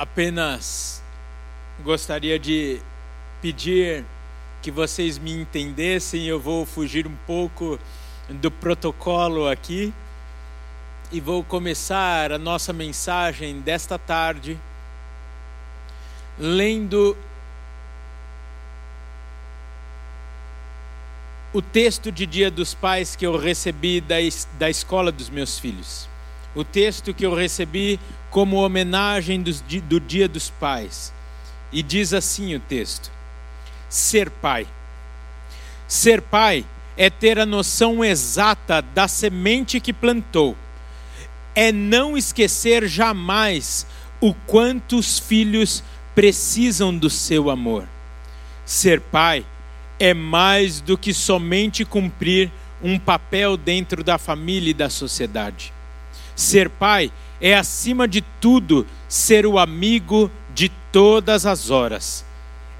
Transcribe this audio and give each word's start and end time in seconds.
apenas 0.00 1.02
gostaria 1.84 2.38
de 2.38 2.80
pedir 3.42 4.02
que 4.62 4.70
vocês 4.70 5.18
me 5.18 5.30
entendessem. 5.30 6.24
Eu 6.24 6.40
vou 6.40 6.64
fugir 6.64 7.06
um 7.06 7.14
pouco 7.26 7.78
do 8.30 8.50
protocolo 8.50 9.46
aqui 9.46 9.92
e 11.12 11.20
vou 11.20 11.44
começar 11.44 12.32
a 12.32 12.38
nossa 12.38 12.72
mensagem 12.72 13.60
desta 13.60 13.98
tarde 13.98 14.58
lendo 16.38 17.14
o 21.52 21.60
texto 21.60 22.10
de 22.10 22.24
Dia 22.24 22.50
dos 22.50 22.72
Pais 22.72 23.14
que 23.14 23.26
eu 23.26 23.36
recebi 23.36 24.00
da, 24.00 24.16
da 24.58 24.70
escola 24.70 25.12
dos 25.12 25.28
meus 25.28 25.58
filhos. 25.58 26.08
O 26.54 26.64
texto 26.64 27.14
que 27.14 27.24
eu 27.24 27.34
recebi 27.34 28.00
como 28.30 28.64
homenagem 28.64 29.42
do, 29.42 29.52
do 29.82 30.00
Dia 30.00 30.28
dos 30.28 30.50
Pais. 30.50 31.12
E 31.72 31.82
diz 31.82 32.12
assim 32.12 32.54
o 32.54 32.60
texto: 32.60 33.10
Ser 33.88 34.30
pai. 34.30 34.66
Ser 35.86 36.22
pai 36.22 36.64
é 36.96 37.08
ter 37.10 37.38
a 37.38 37.46
noção 37.46 38.04
exata 38.04 38.82
da 38.82 39.08
semente 39.08 39.80
que 39.80 39.92
plantou. 39.92 40.56
É 41.54 41.72
não 41.72 42.16
esquecer 42.16 42.86
jamais 42.88 43.86
o 44.20 44.34
quanto 44.34 44.96
os 44.98 45.18
filhos 45.18 45.82
precisam 46.14 46.96
do 46.96 47.08
seu 47.08 47.50
amor. 47.50 47.88
Ser 48.64 49.00
pai 49.00 49.44
é 49.98 50.14
mais 50.14 50.80
do 50.80 50.96
que 50.96 51.12
somente 51.12 51.84
cumprir 51.84 52.50
um 52.82 52.98
papel 52.98 53.56
dentro 53.56 54.02
da 54.02 54.16
família 54.16 54.70
e 54.70 54.74
da 54.74 54.88
sociedade. 54.88 55.72
Ser 56.40 56.70
pai 56.70 57.12
é, 57.38 57.54
acima 57.54 58.08
de 58.08 58.22
tudo, 58.40 58.86
ser 59.06 59.44
o 59.44 59.58
amigo 59.58 60.30
de 60.54 60.70
todas 60.90 61.44
as 61.44 61.68
horas. 61.68 62.24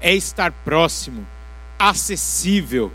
É 0.01 0.15
estar 0.15 0.51
próximo, 0.51 1.27
acessível, 1.77 2.91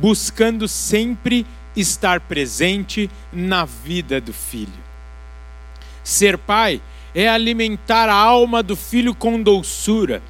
buscando 0.00 0.66
sempre 0.66 1.44
estar 1.76 2.20
presente 2.20 3.10
na 3.30 3.66
vida 3.66 4.18
do 4.18 4.32
filho. 4.32 4.72
Ser 6.02 6.38
pai 6.38 6.80
é 7.14 7.28
alimentar 7.28 8.08
a 8.08 8.14
alma 8.14 8.62
do 8.62 8.76
filho 8.76 9.14
com 9.14 9.42
doçura, 9.42 10.22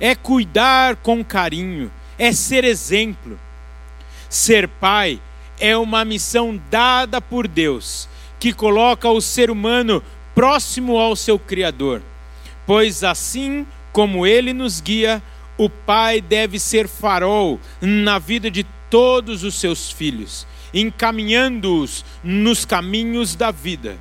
é 0.00 0.14
cuidar 0.14 0.96
com 0.96 1.22
carinho, 1.22 1.92
é 2.18 2.32
ser 2.32 2.64
exemplo. 2.64 3.38
Ser 4.30 4.66
pai 4.66 5.20
é 5.60 5.76
uma 5.76 6.02
missão 6.02 6.58
dada 6.70 7.20
por 7.20 7.46
Deus, 7.46 8.08
que 8.38 8.52
coloca 8.52 9.08
o 9.10 9.20
ser 9.20 9.50
humano 9.50 10.02
próximo 10.34 10.98
ao 10.98 11.16
seu 11.16 11.38
Criador. 11.38 12.02
Pois 12.66 13.02
assim 13.02 13.66
como 13.92 14.26
ele 14.26 14.52
nos 14.52 14.80
guia, 14.80 15.22
o 15.56 15.68
pai 15.68 16.20
deve 16.20 16.58
ser 16.58 16.86
farol 16.86 17.58
na 17.80 18.18
vida 18.18 18.50
de 18.50 18.64
todos 18.90 19.42
os 19.42 19.54
seus 19.56 19.90
filhos, 19.90 20.46
encaminhando-os 20.72 22.04
nos 22.22 22.64
caminhos 22.64 23.34
da 23.34 23.50
vida. 23.50 23.96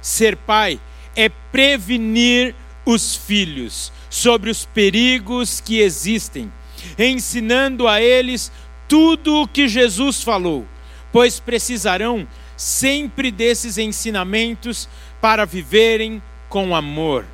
Ser 0.00 0.36
pai 0.36 0.80
é 1.14 1.28
prevenir 1.28 2.54
os 2.84 3.14
filhos 3.14 3.92
sobre 4.10 4.50
os 4.50 4.64
perigos 4.64 5.60
que 5.60 5.78
existem 5.78 6.50
ensinando 6.98 7.86
a 7.86 8.00
eles 8.00 8.50
tudo 8.88 9.42
o 9.42 9.48
que 9.48 9.68
Jesus 9.68 10.22
falou, 10.22 10.66
pois 11.10 11.40
precisarão 11.40 12.26
sempre 12.56 13.30
desses 13.30 13.78
ensinamentos 13.78 14.88
para 15.20 15.44
viverem 15.44 16.22
com 16.48 16.74
amor. 16.74 17.24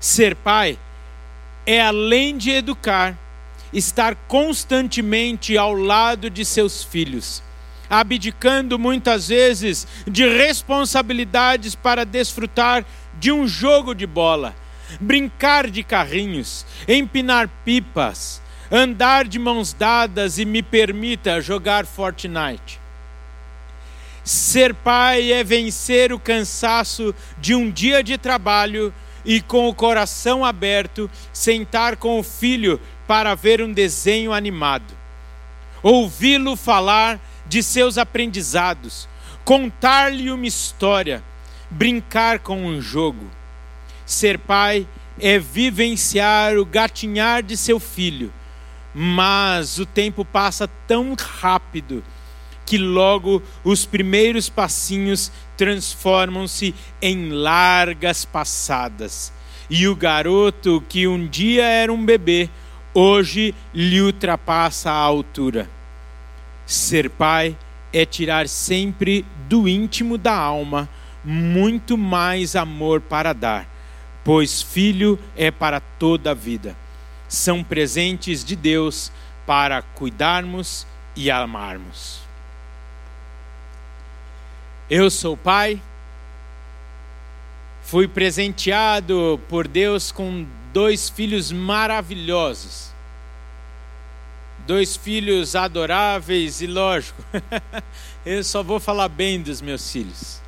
Ser 0.00 0.34
pai 0.34 0.78
é 1.64 1.80
além 1.80 2.36
de 2.36 2.50
educar, 2.50 3.18
estar 3.72 4.14
constantemente 4.28 5.56
ao 5.58 5.74
lado 5.74 6.30
de 6.30 6.44
seus 6.44 6.84
filhos, 6.84 7.42
abdicando 7.90 8.78
muitas 8.78 9.28
vezes 9.28 9.86
de 10.06 10.28
responsabilidades 10.28 11.74
para 11.74 12.04
desfrutar 12.04 12.84
de 13.18 13.32
um 13.32 13.46
jogo 13.46 13.94
de 13.94 14.06
bola, 14.06 14.54
brincar 15.00 15.70
de 15.70 15.82
carrinhos, 15.82 16.64
empinar 16.86 17.48
pipas, 17.64 18.40
andar 18.70 19.26
de 19.26 19.38
mãos 19.38 19.72
dadas 19.72 20.38
e 20.38 20.44
me 20.44 20.62
permita 20.62 21.40
jogar 21.40 21.86
Fortnite. 21.86 22.85
Ser 24.26 24.74
pai 24.74 25.30
é 25.30 25.44
vencer 25.44 26.12
o 26.12 26.18
cansaço 26.18 27.14
de 27.38 27.54
um 27.54 27.70
dia 27.70 28.02
de 28.02 28.18
trabalho 28.18 28.92
e, 29.24 29.40
com 29.40 29.68
o 29.68 29.74
coração 29.74 30.44
aberto, 30.44 31.08
sentar 31.32 31.96
com 31.96 32.18
o 32.18 32.24
filho 32.24 32.80
para 33.06 33.36
ver 33.36 33.62
um 33.62 33.72
desenho 33.72 34.32
animado. 34.32 34.92
Ouvi-lo 35.80 36.56
falar 36.56 37.20
de 37.46 37.62
seus 37.62 37.96
aprendizados, 37.96 39.08
contar-lhe 39.44 40.28
uma 40.28 40.46
história, 40.46 41.22
brincar 41.70 42.40
com 42.40 42.66
um 42.66 42.82
jogo. 42.82 43.30
Ser 44.04 44.40
pai 44.40 44.88
é 45.20 45.38
vivenciar 45.38 46.56
o 46.56 46.64
gatinhar 46.64 47.44
de 47.44 47.56
seu 47.56 47.78
filho 47.78 48.32
mas 48.98 49.78
o 49.78 49.84
tempo 49.84 50.24
passa 50.24 50.66
tão 50.86 51.14
rápido 51.14 52.02
que 52.66 52.76
logo 52.76 53.42
os 53.64 53.86
primeiros 53.86 54.48
passinhos 54.48 55.32
transformam-se 55.56 56.74
em 57.00 57.30
largas 57.30 58.24
passadas. 58.24 59.32
E 59.70 59.88
o 59.88 59.96
garoto 59.96 60.84
que 60.88 61.06
um 61.06 61.26
dia 61.26 61.64
era 61.64 61.92
um 61.92 62.04
bebê, 62.04 62.50
hoje 62.92 63.54
lhe 63.72 64.00
ultrapassa 64.00 64.90
a 64.90 64.94
altura. 64.94 65.70
Ser 66.66 67.08
pai 67.08 67.56
é 67.92 68.04
tirar 68.04 68.48
sempre 68.48 69.24
do 69.48 69.68
íntimo 69.68 70.18
da 70.18 70.34
alma 70.34 70.88
muito 71.24 71.96
mais 71.96 72.54
amor 72.54 73.00
para 73.00 73.32
dar, 73.32 73.68
pois 74.24 74.60
filho 74.60 75.18
é 75.36 75.50
para 75.50 75.80
toda 75.80 76.32
a 76.32 76.34
vida 76.34 76.76
são 77.28 77.62
presentes 77.62 78.44
de 78.44 78.54
Deus 78.54 79.12
para 79.46 79.82
cuidarmos 79.82 80.86
e 81.14 81.30
amarmos. 81.30 82.25
Eu 84.88 85.10
sou 85.10 85.36
pai, 85.36 85.82
fui 87.82 88.06
presenteado 88.06 89.40
por 89.48 89.66
Deus 89.66 90.12
com 90.12 90.46
dois 90.72 91.08
filhos 91.08 91.50
maravilhosos. 91.50 92.92
Dois 94.64 94.96
filhos 94.96 95.56
adoráveis 95.56 96.60
e 96.60 96.68
lógico, 96.68 97.20
eu 98.24 98.44
só 98.44 98.62
vou 98.62 98.78
falar 98.78 99.08
bem 99.08 99.42
dos 99.42 99.60
meus 99.60 99.90
filhos. 99.90 100.40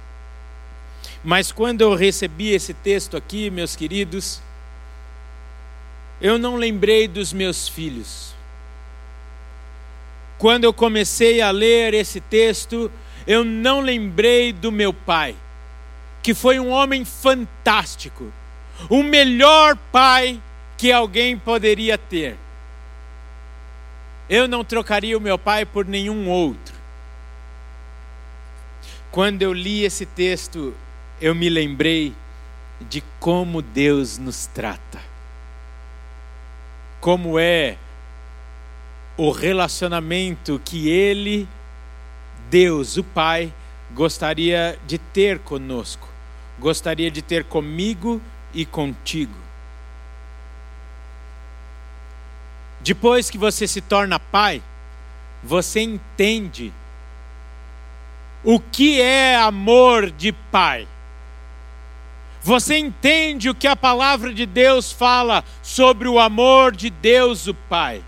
Mas 1.24 1.50
quando 1.50 1.80
eu 1.80 1.96
recebi 1.96 2.50
esse 2.50 2.72
texto 2.72 3.16
aqui, 3.16 3.50
meus 3.50 3.74
queridos, 3.74 4.40
eu 6.20 6.38
não 6.38 6.54
lembrei 6.54 7.08
dos 7.08 7.32
meus 7.32 7.68
filhos. 7.68 8.34
Quando 10.38 10.62
eu 10.62 10.72
comecei 10.72 11.40
a 11.40 11.50
ler 11.50 11.92
esse 11.92 12.20
texto, 12.20 12.88
eu 13.28 13.44
não 13.44 13.80
lembrei 13.80 14.52
do 14.52 14.72
meu 14.72 14.92
pai, 14.92 15.36
que 16.20 16.34
foi 16.34 16.58
um 16.58 16.70
homem 16.70 17.04
fantástico, 17.04 18.32
o 18.90 19.04
melhor 19.04 19.76
pai 19.92 20.42
que 20.76 20.90
alguém 20.90 21.38
poderia 21.38 21.96
ter. 21.96 22.36
Eu 24.28 24.48
não 24.48 24.64
trocaria 24.64 25.16
o 25.16 25.20
meu 25.20 25.38
pai 25.38 25.64
por 25.64 25.84
nenhum 25.84 26.28
outro. 26.28 26.74
Quando 29.12 29.42
eu 29.42 29.52
li 29.52 29.84
esse 29.84 30.04
texto, 30.04 30.74
eu 31.20 31.34
me 31.34 31.48
lembrei 31.48 32.12
de 32.80 33.02
como 33.20 33.62
Deus 33.62 34.18
nos 34.18 34.46
trata 34.46 35.08
como 37.00 37.38
é 37.38 37.76
o 39.16 39.30
relacionamento 39.30 40.60
que 40.64 40.88
Ele, 40.88 41.48
Deus, 42.50 42.96
o 42.96 43.04
Pai, 43.04 43.52
gostaria 43.92 44.78
de 44.86 44.98
ter 44.98 45.38
conosco, 45.40 46.08
gostaria 46.58 47.10
de 47.10 47.22
ter 47.22 47.44
comigo 47.44 48.20
e 48.52 48.64
contigo. 48.64 49.34
Depois 52.80 53.28
que 53.28 53.36
você 53.36 53.66
se 53.66 53.80
torna 53.80 54.18
pai, 54.18 54.62
você 55.42 55.80
entende 55.80 56.72
o 58.44 58.58
que 58.60 59.00
é 59.00 59.36
amor 59.36 60.10
de 60.10 60.32
pai. 60.32 60.86
Você 62.40 62.78
entende 62.78 63.50
o 63.50 63.54
que 63.54 63.66
a 63.66 63.76
palavra 63.76 64.32
de 64.32 64.46
Deus 64.46 64.92
fala 64.92 65.44
sobre 65.62 66.08
o 66.08 66.18
amor 66.18 66.74
de 66.74 66.88
Deus, 66.88 67.46
o 67.46 67.52
Pai. 67.52 68.02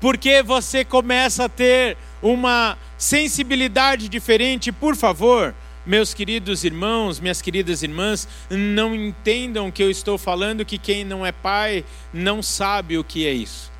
Porque 0.00 0.42
você 0.42 0.84
começa 0.84 1.44
a 1.44 1.48
ter 1.48 1.96
uma 2.32 2.76
sensibilidade 2.98 4.08
diferente, 4.08 4.72
por 4.72 4.96
favor, 4.96 5.54
meus 5.84 6.12
queridos 6.12 6.64
irmãos, 6.64 7.20
minhas 7.20 7.40
queridas 7.40 7.82
irmãs, 7.82 8.26
não 8.50 8.94
entendam 8.94 9.70
que 9.70 9.82
eu 9.82 9.90
estou 9.90 10.18
falando 10.18 10.64
que 10.64 10.78
quem 10.78 11.04
não 11.04 11.24
é 11.24 11.30
pai 11.30 11.84
não 12.12 12.42
sabe 12.42 12.98
o 12.98 13.04
que 13.04 13.26
é 13.26 13.32
isso. 13.32 13.70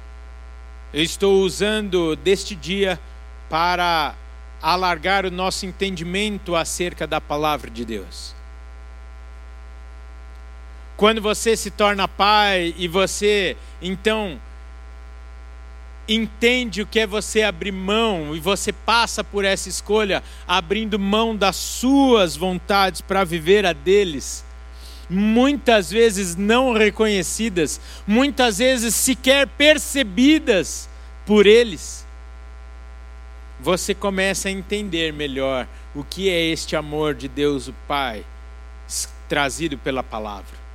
Eu 0.95 1.03
estou 1.03 1.43
usando 1.43 2.15
deste 2.15 2.55
dia 2.55 3.01
para 3.51 4.15
alargar 4.63 5.27
o 5.27 5.31
nosso 5.31 5.67
entendimento 5.67 6.55
acerca 6.55 7.07
da 7.07 7.21
palavra 7.21 7.71
de 7.71 7.85
Deus. 7.85 8.35
Quando 10.97 11.21
você 11.21 11.57
se 11.57 11.71
torna 11.71 12.09
pai 12.09 12.75
e 12.79 12.89
você 12.89 13.57
então 13.83 14.41
entende 16.09 16.83
o 16.83 16.87
que 16.87 17.01
é 17.01 17.07
você 17.07 17.43
abrir 17.43 17.73
mão 17.73 18.35
e 18.35 18.41
você 18.41 18.73
passa 18.73 19.25
por 19.25 19.45
essa 19.45 19.69
escolha, 19.69 20.23
abrindo 20.47 20.99
mão 20.99 21.35
das 21.35 21.57
suas 21.57 22.37
vontades 22.37 23.01
para 23.01 23.25
viver 23.25 23.67
a 23.67 23.73
deles, 23.73 24.45
muitas 25.09 25.91
vezes 25.91 26.37
não 26.37 26.73
reconhecidas, 26.73 27.81
muitas 28.07 28.59
vezes 28.59 28.95
sequer 28.95 29.47
percebidas 29.47 30.89
por 31.25 31.47
eles, 31.47 32.07
você 33.61 33.95
começa 33.95 34.49
a 34.49 34.53
entender 34.53 35.13
melhor 35.13 35.67
o 35.95 36.05
que 36.05 36.29
é 36.29 36.41
este 36.47 36.77
amor 36.77 37.15
de 37.15 37.27
Deus 37.27 37.69
o 37.69 37.75
Pai, 37.89 38.25
trazido 39.29 39.79
pela 39.79 40.03
palavra. 40.03 40.67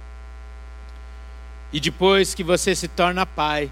E 1.71 1.79
depois 1.79 2.33
que 2.33 2.43
você 2.43 2.75
se 2.75 2.87
torna 2.87 3.25
pai, 3.25 3.69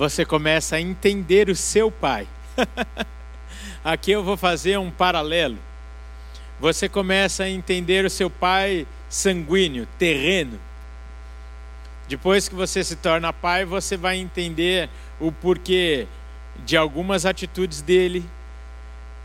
você 0.00 0.24
começa 0.24 0.76
a 0.76 0.80
entender 0.80 1.50
o 1.50 1.54
seu 1.54 1.90
pai. 1.90 2.26
Aqui 3.84 4.12
eu 4.12 4.24
vou 4.24 4.34
fazer 4.34 4.78
um 4.78 4.90
paralelo. 4.90 5.58
Você 6.58 6.88
começa 6.88 7.44
a 7.44 7.50
entender 7.50 8.06
o 8.06 8.08
seu 8.08 8.30
pai 8.30 8.86
sanguíneo, 9.10 9.86
terreno. 9.98 10.58
Depois 12.08 12.48
que 12.48 12.54
você 12.54 12.82
se 12.82 12.96
torna 12.96 13.30
pai, 13.30 13.66
você 13.66 13.94
vai 13.94 14.16
entender 14.16 14.88
o 15.20 15.30
porquê 15.30 16.06
de 16.64 16.78
algumas 16.78 17.26
atitudes 17.26 17.82
dele, 17.82 18.24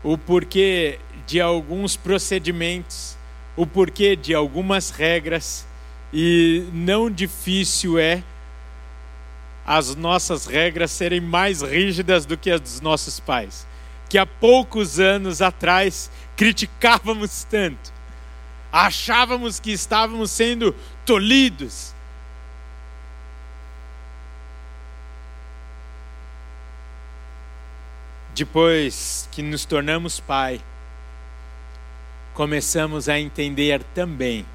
o 0.04 0.18
porquê 0.18 0.98
de 1.26 1.40
alguns 1.40 1.96
procedimentos, 1.96 3.16
o 3.56 3.66
porquê 3.66 4.14
de 4.14 4.34
algumas 4.34 4.90
regras, 4.90 5.66
e 6.12 6.66
não 6.70 7.10
difícil 7.10 7.98
é 7.98 8.22
as 9.66 9.96
nossas 9.96 10.46
regras 10.46 10.92
serem 10.92 11.20
mais 11.20 11.60
rígidas 11.60 12.24
do 12.24 12.36
que 12.36 12.52
as 12.52 12.60
dos 12.60 12.80
nossos 12.80 13.18
pais, 13.18 13.66
que 14.08 14.16
há 14.16 14.24
poucos 14.24 15.00
anos 15.00 15.42
atrás 15.42 16.08
criticávamos 16.36 17.42
tanto, 17.44 17.92
achávamos 18.70 19.58
que 19.58 19.72
estávamos 19.72 20.30
sendo 20.30 20.72
tolhidos. 21.04 21.92
Depois 28.32 29.28
que 29.32 29.42
nos 29.42 29.64
tornamos 29.64 30.20
pai, 30.20 30.60
começamos 32.34 33.08
a 33.08 33.18
entender 33.18 33.82
também 33.94 34.46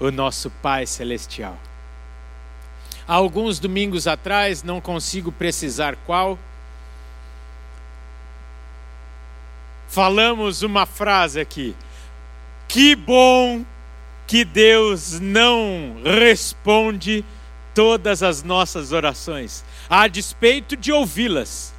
o 0.00 0.10
nosso 0.10 0.50
Pai 0.50 0.84
Celestial. 0.84 1.56
Há 3.06 3.14
alguns 3.14 3.58
domingos 3.58 4.06
atrás, 4.06 4.62
não 4.62 4.80
consigo 4.80 5.30
precisar 5.30 5.96
qual, 6.06 6.38
falamos 9.88 10.62
uma 10.62 10.86
frase 10.86 11.38
aqui. 11.38 11.76
Que 12.66 12.96
bom 12.96 13.64
que 14.26 14.44
Deus 14.44 15.20
não 15.20 15.96
responde 16.02 17.24
todas 17.74 18.22
as 18.22 18.42
nossas 18.42 18.90
orações, 18.90 19.64
a 19.88 20.08
despeito 20.08 20.76
de 20.76 20.90
ouvi-las. 20.90 21.74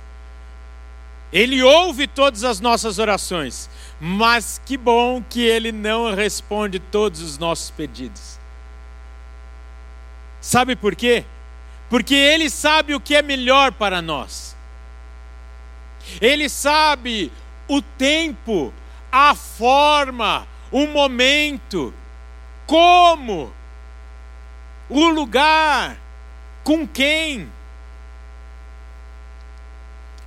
Ele 1.33 1.61
ouve 1.63 2.07
todas 2.07 2.43
as 2.43 2.59
nossas 2.59 2.99
orações, 2.99 3.69
mas 3.99 4.61
que 4.65 4.77
bom 4.77 5.23
que 5.27 5.41
Ele 5.41 5.71
não 5.71 6.13
responde 6.13 6.79
todos 6.79 7.21
os 7.21 7.37
nossos 7.37 7.71
pedidos. 7.71 8.39
Sabe 10.45 10.75
por 10.75 10.95
quê? 10.95 11.25
Porque 11.89 12.13
Ele 12.13 12.51
sabe 12.51 12.93
o 12.93 12.99
que 12.99 13.15
é 13.15 13.23
melhor 13.23 13.71
para 13.71 13.99
nós. 13.99 14.55
Ele 16.21 16.47
sabe 16.47 17.31
o 17.67 17.81
tempo, 17.81 18.71
a 19.11 19.33
forma, 19.33 20.47
o 20.71 20.85
momento, 20.85 21.91
como, 22.67 23.51
o 24.87 25.07
lugar, 25.09 25.97
com 26.63 26.87
quem 26.87 27.51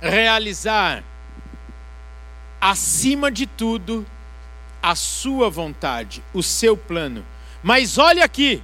realizar, 0.01 1.01
acima 2.59 3.31
de 3.31 3.47
tudo, 3.47 4.05
a 4.83 4.95
sua 4.95 5.49
vontade, 5.49 6.21
o 6.33 6.43
seu 6.43 6.75
plano. 6.75 7.25
Mas 7.63 7.97
olha 7.97 8.25
aqui, 8.25 8.61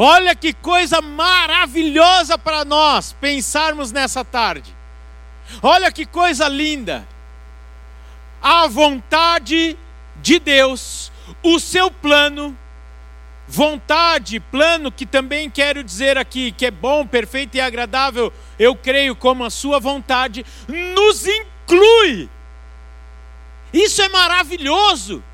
Olha 0.00 0.32
que 0.32 0.52
coisa 0.52 1.02
maravilhosa 1.02 2.38
para 2.38 2.64
nós 2.64 3.12
pensarmos 3.20 3.90
nessa 3.90 4.24
tarde. 4.24 4.72
Olha 5.60 5.90
que 5.90 6.06
coisa 6.06 6.46
linda. 6.46 7.06
A 8.40 8.68
vontade 8.68 9.76
de 10.14 10.38
Deus, 10.38 11.10
o 11.42 11.58
seu 11.58 11.90
plano, 11.90 12.56
vontade, 13.48 14.38
plano 14.38 14.92
que 14.92 15.04
também 15.04 15.50
quero 15.50 15.82
dizer 15.82 16.16
aqui, 16.16 16.52
que 16.52 16.66
é 16.66 16.70
bom, 16.70 17.04
perfeito 17.04 17.56
e 17.56 17.60
agradável, 17.60 18.32
eu 18.56 18.76
creio 18.76 19.16
como 19.16 19.44
a 19.44 19.50
sua 19.50 19.80
vontade, 19.80 20.46
nos 20.68 21.26
inclui. 21.26 22.30
Isso 23.72 24.00
é 24.00 24.08
maravilhoso, 24.08 25.24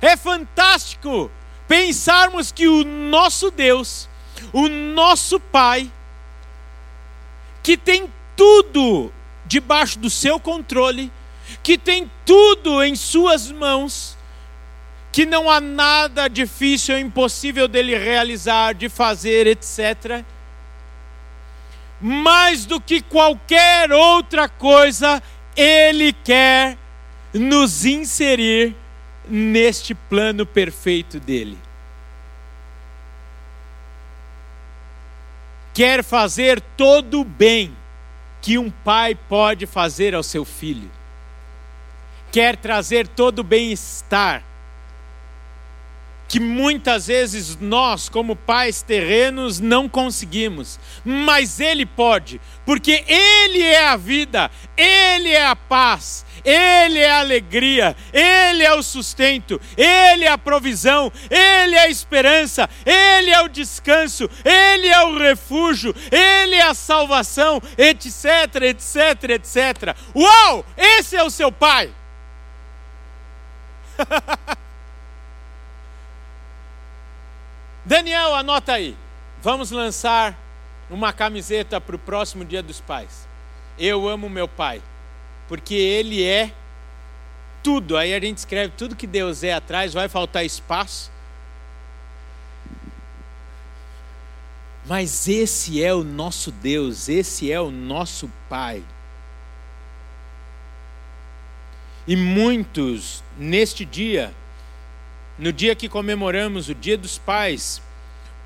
é 0.00 0.16
fantástico 0.16 1.28
pensarmos 1.68 2.50
que 2.50 2.66
o 2.66 2.82
nosso 2.82 3.50
Deus, 3.50 4.08
o 4.52 4.68
nosso 4.68 5.38
Pai, 5.38 5.92
que 7.62 7.76
tem 7.76 8.10
tudo 8.34 9.12
debaixo 9.44 9.98
do 9.98 10.08
seu 10.08 10.40
controle, 10.40 11.12
que 11.62 11.76
tem 11.76 12.10
tudo 12.24 12.82
em 12.82 12.96
suas 12.96 13.52
mãos, 13.52 14.16
que 15.12 15.26
não 15.26 15.50
há 15.50 15.60
nada 15.60 16.28
difícil 16.28 16.94
ou 16.94 17.00
impossível 17.00 17.68
dele 17.68 17.96
realizar, 17.96 18.74
de 18.74 18.88
fazer, 18.88 19.46
etc. 19.46 20.24
Mais 22.00 22.64
do 22.64 22.80
que 22.80 23.02
qualquer 23.02 23.92
outra 23.92 24.48
coisa, 24.48 25.22
ele 25.56 26.12
quer 26.12 26.78
nos 27.34 27.84
inserir 27.84 28.74
neste 29.28 29.94
plano 29.94 30.46
perfeito 30.46 31.20
dele. 31.20 31.58
Quer 35.74 36.02
fazer 36.02 36.60
todo 36.76 37.20
o 37.20 37.24
bem 37.24 37.76
que 38.40 38.58
um 38.58 38.70
pai 38.70 39.14
pode 39.14 39.66
fazer 39.66 40.14
ao 40.14 40.22
seu 40.22 40.44
filho. 40.44 40.90
Quer 42.32 42.56
trazer 42.56 43.06
todo 43.06 43.40
o 43.40 43.44
bem-estar 43.44 44.42
que 46.28 46.38
muitas 46.38 47.06
vezes 47.06 47.56
nós, 47.58 48.08
como 48.08 48.36
pais 48.36 48.82
terrenos, 48.82 49.58
não 49.60 49.88
conseguimos, 49.88 50.78
mas 51.02 51.58
Ele 51.58 51.86
pode, 51.86 52.38
porque 52.66 53.02
Ele 53.08 53.62
é 53.62 53.86
a 53.86 53.96
vida, 53.96 54.50
Ele 54.76 55.30
é 55.30 55.46
a 55.46 55.56
paz, 55.56 56.26
Ele 56.44 56.98
é 56.98 57.10
a 57.10 57.20
alegria, 57.20 57.96
Ele 58.12 58.62
é 58.62 58.72
o 58.74 58.82
sustento, 58.82 59.60
Ele 59.76 60.24
é 60.24 60.30
a 60.30 60.38
provisão, 60.38 61.12
Ele 61.30 61.74
é 61.74 61.82
a 61.82 61.88
esperança, 61.88 62.68
Ele 62.84 63.30
é 63.30 63.40
o 63.42 63.48
descanso, 63.48 64.28
Ele 64.44 64.88
é 64.88 65.02
o 65.04 65.18
refúgio, 65.18 65.94
Ele 66.10 66.54
é 66.54 66.62
a 66.62 66.74
salvação, 66.74 67.62
etc, 67.76 68.62
etc, 68.62 69.30
etc. 69.30 69.96
Uau! 70.14 70.64
Esse 70.76 71.16
é 71.16 71.22
o 71.22 71.30
seu 71.30 71.50
Pai! 71.50 71.92
Daniel, 77.84 78.34
anota 78.34 78.74
aí. 78.74 78.96
Vamos 79.42 79.70
lançar 79.70 80.36
uma 80.90 81.12
camiseta 81.12 81.80
para 81.80 81.96
o 81.96 81.98
próximo 81.98 82.44
Dia 82.44 82.62
dos 82.62 82.80
Pais. 82.80 83.26
Eu 83.78 84.08
amo 84.08 84.28
meu 84.28 84.48
pai, 84.48 84.82
porque 85.48 85.74
ele 85.74 86.22
é 86.22 86.52
tudo. 87.62 87.96
Aí 87.96 88.14
a 88.14 88.20
gente 88.20 88.38
escreve 88.38 88.74
tudo 88.76 88.94
que 88.94 89.06
Deus 89.06 89.42
é 89.42 89.52
atrás, 89.52 89.92
vai 89.92 90.08
faltar 90.08 90.44
espaço. 90.44 91.10
Mas 94.86 95.28
esse 95.28 95.82
é 95.82 95.92
o 95.92 96.02
nosso 96.02 96.50
Deus, 96.50 97.08
esse 97.08 97.50
é 97.50 97.60
o 97.60 97.70
nosso 97.70 98.30
Pai. 98.48 98.82
E 102.06 102.16
muitos, 102.16 103.22
neste 103.36 103.84
dia, 103.84 104.32
no 105.38 105.52
dia 105.52 105.74
que 105.74 105.90
comemoramos 105.90 106.70
o 106.70 106.74
Dia 106.74 106.96
dos 106.96 107.18
Pais, 107.18 107.82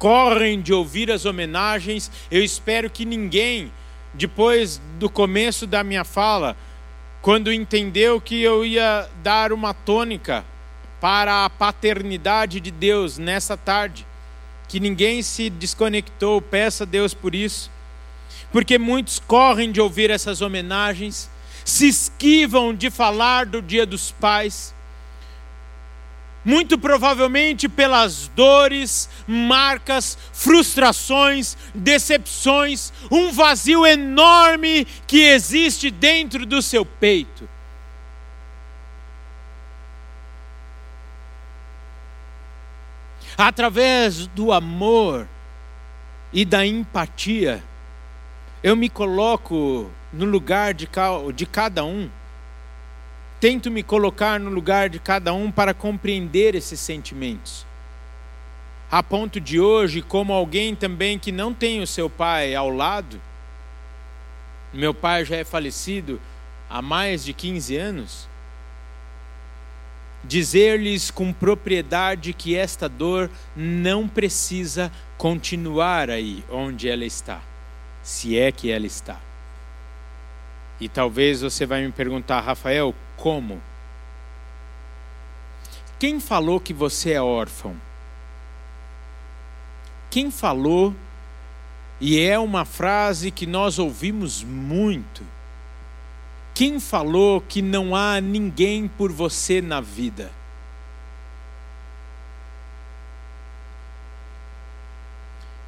correm 0.01 0.61
de 0.61 0.73
ouvir 0.73 1.13
as 1.13 1.25
homenagens. 1.25 2.11
Eu 2.29 2.43
espero 2.43 2.91
que 2.91 3.05
ninguém, 3.05 3.73
depois 4.13 4.83
do 4.99 5.09
começo 5.09 5.65
da 5.65 5.85
minha 5.85 6.03
fala, 6.03 6.57
quando 7.23 7.53
entendeu 7.53 8.21
que 8.21 8.43
eu 8.43 8.67
ia 8.67 9.09
dar 9.23 9.53
uma 9.53 9.73
tônica 9.73 10.45
para 11.01 11.45
a 11.45 11.51
paternidade 11.51 12.59
de 12.59 12.73
Deus 12.73 13.17
nessa 13.17 13.57
tarde, 13.57 14.05
que 14.69 14.81
ninguém 14.81 15.23
se 15.23 15.49
desconectou, 15.49 16.43
peça 16.43 16.83
a 16.83 16.87
Deus 16.87 17.15
por 17.15 17.33
isso, 17.33 17.71
porque 18.51 18.77
muitos 18.77 19.21
correm 19.21 19.71
de 19.71 19.81
ouvir 19.81 20.11
essas 20.11 20.41
homenagens, 20.41 21.31
se 21.65 21.87
esquivam 21.87 22.75
de 22.75 22.91
falar 22.91 23.47
do 23.47 23.63
Dia 23.63 23.87
dos 23.87 24.11
Pais, 24.11 24.75
muito 26.45 26.79
provavelmente 26.79 27.69
pelas 27.69 28.29
dores, 28.29 29.09
marcas, 29.27 30.19
frustrações, 30.33 31.57
decepções, 31.75 32.93
um 33.11 33.31
vazio 33.31 33.87
enorme 33.87 34.87
que 35.07 35.21
existe 35.21 35.91
dentro 35.91 36.45
do 36.45 36.61
seu 36.61 36.85
peito. 36.85 37.49
Através 43.37 44.27
do 44.27 44.53
amor 44.53 45.27
e 46.33 46.45
da 46.45 46.67
empatia, 46.67 47.63
eu 48.63 48.77
me 48.77 48.89
coloco 48.89 49.91
no 50.13 50.25
lugar 50.25 50.75
de, 50.75 50.87
cada 51.51 51.85
um 51.85 52.11
tento 53.43 53.73
me 53.73 53.83
colocar 53.83 54.39
no 54.39 54.51
lugar 54.51 54.89
de 54.89 55.01
cada 55.01 55.35
um 55.35 55.51
para 55.51 55.75
compreender 55.75 56.55
esses 56.55 56.79
sentimentos. 56.79 57.67
A 58.89 59.03
ponto 59.03 59.41
de 59.41 59.59
hoje, 59.59 60.01
como 60.01 60.33
alguém 60.33 60.77
também 60.77 61.19
que 61.19 61.33
não 61.33 61.53
tem 61.53 61.83
o 61.83 61.87
seu 61.87 62.09
pai 62.09 62.55
ao 62.55 62.71
lado, 62.71 63.21
meu 64.73 64.95
pai 64.95 65.25
já 65.25 65.35
é 65.39 65.43
falecido 65.43 66.21
há 66.71 66.81
mais 66.81 67.25
de 67.25 67.33
15 67.33 67.77
anos, 67.77 68.29
dizer-lhes 70.23 71.11
com 71.11 71.33
propriedade 71.33 72.33
que 72.33 72.55
esta 72.55 72.89
dor 72.89 73.29
não 73.57 74.07
precisa 74.07 74.93
continuar 75.19 76.11
aí 76.11 76.45
onde 76.49 76.89
ela 76.89 77.05
está, 77.05 77.43
se 78.05 78.39
é 78.39 78.53
que 78.53 78.71
ela 78.71 78.87
está. 78.87 79.19
E 80.81 80.89
talvez 80.89 81.43
você 81.43 81.67
vai 81.67 81.85
me 81.85 81.91
perguntar, 81.91 82.41
Rafael, 82.41 82.95
como? 83.23 83.63
Quem 85.97 86.19
falou 86.19 86.59
que 86.59 86.75
você 86.75 87.13
é 87.13 87.23
órfão? 87.23 87.77
Quem 90.11 90.29
falou, 90.29 90.93
e 92.01 92.19
é 92.19 92.37
uma 92.37 92.65
frase 92.65 93.31
que 93.31 93.47
nós 93.47 93.79
ouvimos 93.79 94.43
muito, 94.43 95.23
quem 96.53 96.81
falou 96.81 97.41
que 97.41 97.63
não 97.63 97.95
há 97.95 98.21
ninguém 98.21 98.89
por 98.89 99.13
você 99.13 99.63
na 99.63 99.81
vida? 99.81 100.29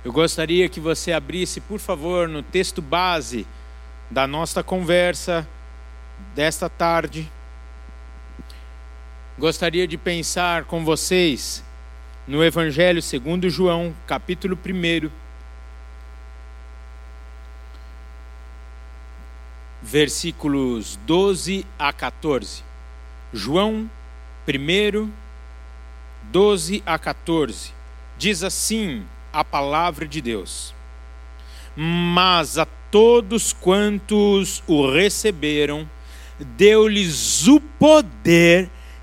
Eu 0.05 0.13
gostaria 0.13 0.69
que 0.69 0.81
você 0.81 1.13
abrisse, 1.13 1.61
por 1.61 1.79
favor, 1.79 2.29
no 2.29 2.43
texto 2.43 2.83
base 2.83 3.47
da 4.11 4.27
nossa 4.27 4.61
conversa 4.61 5.49
desta 6.35 6.69
tarde. 6.69 7.31
Gostaria 9.37 9.85
de 9.89 9.99
pensar 9.99 10.63
com 10.63 10.85
vocês 10.85 11.65
no 12.25 12.45
Evangelho 12.45 13.03
segundo 13.03 13.51
João, 13.51 13.93
capítulo 14.07 14.57
1, 14.57 15.11
versículos 19.83 20.97
12 21.05 21.67
a 21.77 21.93
14. 21.93 22.63
João 23.33 23.91
1, 24.47 25.11
12 26.31 26.81
a 26.87 26.97
14. 26.97 27.73
Diz 28.17 28.45
assim 28.45 29.05
a 29.33 29.45
palavra 29.45 30.07
de 30.07 30.21
Deus: 30.21 30.73
Mas 31.75 32.57
a 32.57 32.69
todos 32.89 33.53
quantos 33.53 34.63
o 34.69 34.89
receberam, 34.89 35.91
deu-lhes 36.39 37.49
o 37.49 37.61
poder 37.61 38.71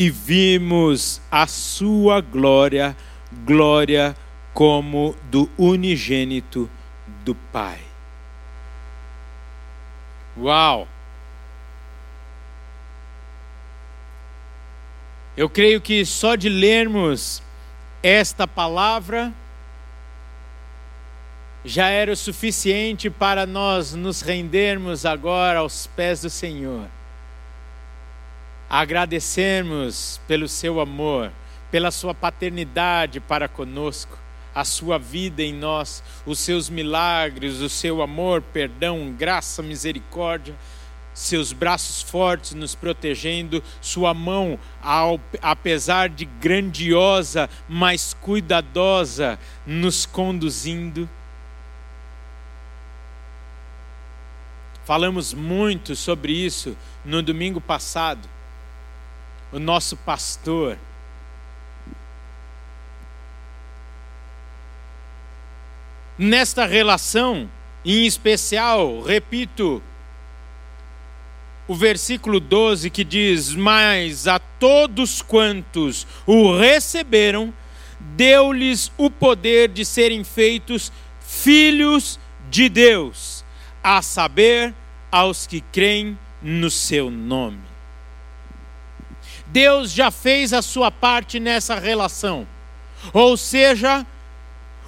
E 0.00 0.08
vimos 0.08 1.20
a 1.30 1.46
sua 1.46 2.22
glória, 2.22 2.96
glória 3.44 4.16
como 4.54 5.14
do 5.24 5.46
unigênito 5.58 6.70
do 7.22 7.34
Pai. 7.34 7.80
Uau! 10.38 10.88
Eu 15.36 15.50
creio 15.50 15.82
que 15.82 16.02
só 16.06 16.34
de 16.34 16.48
lermos 16.48 17.42
esta 18.02 18.48
palavra, 18.48 19.30
já 21.62 21.90
era 21.90 22.10
o 22.10 22.16
suficiente 22.16 23.10
para 23.10 23.44
nós 23.44 23.92
nos 23.92 24.22
rendermos 24.22 25.04
agora 25.04 25.58
aos 25.58 25.86
pés 25.88 26.22
do 26.22 26.30
Senhor. 26.30 26.88
Agradecermos 28.70 30.20
pelo 30.28 30.46
seu 30.46 30.80
amor, 30.80 31.32
pela 31.72 31.90
sua 31.90 32.14
paternidade 32.14 33.18
para 33.18 33.48
conosco, 33.48 34.16
a 34.54 34.64
sua 34.64 34.96
vida 34.96 35.42
em 35.42 35.52
nós, 35.52 36.02
os 36.24 36.38
seus 36.38 36.70
milagres, 36.70 37.60
o 37.60 37.68
seu 37.68 38.00
amor, 38.00 38.40
perdão, 38.40 39.12
graça, 39.12 39.60
misericórdia, 39.60 40.54
seus 41.12 41.52
braços 41.52 42.00
fortes 42.00 42.54
nos 42.54 42.76
protegendo, 42.76 43.60
sua 43.80 44.14
mão, 44.14 44.56
ao, 44.80 45.20
apesar 45.42 46.08
de 46.08 46.24
grandiosa, 46.24 47.50
mas 47.68 48.14
cuidadosa, 48.14 49.36
nos 49.66 50.06
conduzindo 50.06 51.08
Falamos 54.90 55.32
muito 55.32 55.94
sobre 55.94 56.32
isso 56.32 56.76
no 57.04 57.22
domingo 57.22 57.60
passado. 57.60 58.28
O 59.52 59.58
nosso 59.58 59.96
pastor, 59.96 60.78
nesta 66.16 66.66
relação, 66.66 67.50
em 67.84 68.06
especial, 68.06 69.00
repito, 69.00 69.82
o 71.66 71.74
versículo 71.74 72.38
12 72.38 72.90
que 72.90 73.02
diz: 73.02 73.54
Mas 73.54 74.28
a 74.28 74.38
todos 74.38 75.22
quantos 75.22 76.06
o 76.26 76.56
receberam, 76.56 77.54
deu-lhes 77.98 78.92
o 78.98 79.10
poder 79.10 79.68
de 79.68 79.84
serem 79.84 80.24
feitos 80.24 80.92
filhos 81.20 82.18
de 82.50 82.68
Deus, 82.68 83.44
a 83.82 84.02
saber, 84.02 84.74
aos 85.10 85.46
que 85.46 85.60
creem 85.60 86.18
no 86.42 86.70
seu 86.70 87.10
nome. 87.10 87.69
Deus 89.50 89.92
já 89.92 90.10
fez 90.10 90.52
a 90.52 90.62
sua 90.62 90.90
parte 90.90 91.40
nessa 91.40 91.78
relação. 91.78 92.46
Ou 93.12 93.36
seja, 93.36 94.06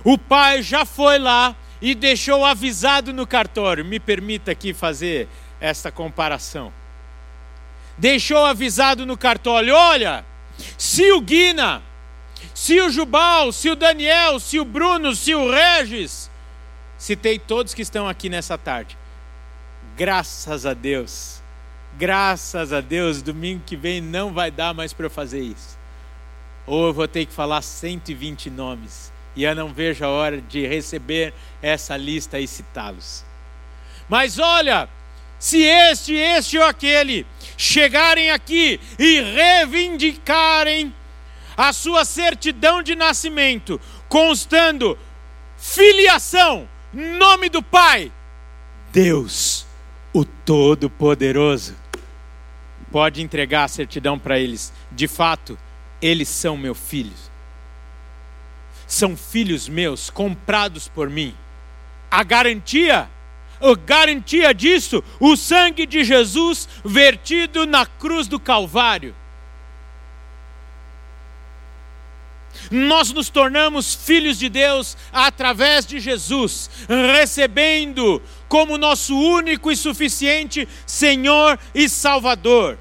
o 0.05 0.17
pai 0.17 0.63
já 0.63 0.85
foi 0.85 1.19
lá 1.19 1.55
e 1.81 1.95
deixou 1.95 2.45
avisado 2.45 3.13
no 3.13 3.27
cartório. 3.27 3.85
Me 3.85 3.99
permita 3.99 4.53
aqui 4.53 4.73
fazer 4.73 5.29
esta 5.61 5.91
comparação. 5.91 6.73
Deixou 7.99 8.45
avisado 8.45 9.05
no 9.05 9.17
cartório: 9.17 9.75
olha, 9.75 10.25
se 10.79 11.11
o 11.13 11.21
Guina, 11.21 11.83
se 12.55 12.81
o 12.81 12.91
Jubal, 12.91 13.53
se 13.53 13.71
o 13.71 13.77
Daniel, 13.77 14.39
se 14.39 14.59
o 14.59 14.65
Bruno, 14.65 15.15
se 15.15 15.35
o 15.35 15.51
Regis, 15.51 16.31
citei 16.99 17.39
todos 17.39 17.75
que 17.75 17.83
estão 17.83 18.09
aqui 18.09 18.29
nessa 18.29 18.57
tarde 18.57 18.97
graças 19.97 20.65
a 20.67 20.75
Deus, 20.75 21.42
graças 21.99 22.73
a 22.73 22.81
Deus, 22.81 23.23
domingo 23.23 23.63
que 23.65 23.77
vem 23.77 24.01
não 24.01 24.33
vai 24.33 24.51
dar 24.51 24.75
mais 24.75 24.93
para 24.93 25.07
eu 25.07 25.11
fazer 25.11 25.41
isso. 25.41 25.79
Ou 26.67 26.87
eu 26.87 26.93
vou 26.93 27.09
ter 27.09 27.27
que 27.27 27.33
falar 27.33 27.63
120 27.63 28.51
nomes. 28.51 29.13
E 29.35 29.45
eu 29.45 29.55
não 29.55 29.73
vejo 29.73 30.05
a 30.05 30.09
hora 30.09 30.41
de 30.41 30.67
receber 30.67 31.33
essa 31.61 31.97
lista 31.97 32.39
e 32.39 32.47
citá-los. 32.47 33.25
Mas 34.09 34.39
olha, 34.39 34.89
se 35.39 35.63
este, 35.63 36.15
este 36.15 36.59
ou 36.59 36.65
aquele 36.65 37.27
chegarem 37.57 38.31
aqui 38.31 38.79
e 38.99 39.21
reivindicarem 39.21 40.95
a 41.57 41.73
sua 41.73 42.05
certidão 42.05 42.83
de 42.83 42.95
nascimento, 42.95 43.81
constando 44.09 44.99
filiação, 45.57 46.69
nome 46.93 47.49
do 47.49 47.63
Pai, 47.63 48.13
Deus, 48.93 49.67
o 50.13 50.25
Todo-Poderoso, 50.25 51.75
pode 52.93 53.23
entregar 53.23 53.65
a 53.65 53.69
certidão 53.69 54.19
para 54.19 54.39
eles. 54.39 54.73
De 54.93 55.09
fato, 55.09 55.59
eles 56.01 56.29
são 56.29 56.57
meus 56.57 56.79
filhos. 56.79 57.31
São 58.87 59.17
filhos 59.17 59.69
meus, 59.69 60.11
comprados 60.11 60.87
por 60.89 61.09
mim. 61.09 61.35
A 62.11 62.23
garantia, 62.23 63.09
a 63.59 63.75
garantia 63.75 64.53
disso, 64.53 65.03
o 65.19 65.35
sangue 65.35 65.87
de 65.87 66.05
Jesus 66.05 66.69
vertido 66.85 67.67
na 67.67 67.87
cruz 67.87 68.29
do 68.29 68.39
Calvário. 68.39 69.15
nós 72.71 73.13
nos 73.13 73.29
tornamos 73.29 73.95
filhos 73.95 74.39
de 74.39 74.49
Deus 74.49 74.97
através 75.13 75.87
de 75.87 76.01
Jesus, 76.01 76.71
recebendo 76.89 78.23
como 78.53 78.77
nosso 78.77 79.19
único 79.19 79.73
e 79.73 79.77
suficiente 79.77 80.69
Senhor 80.87 81.59
e 81.75 81.89
Salvador. 81.89 82.79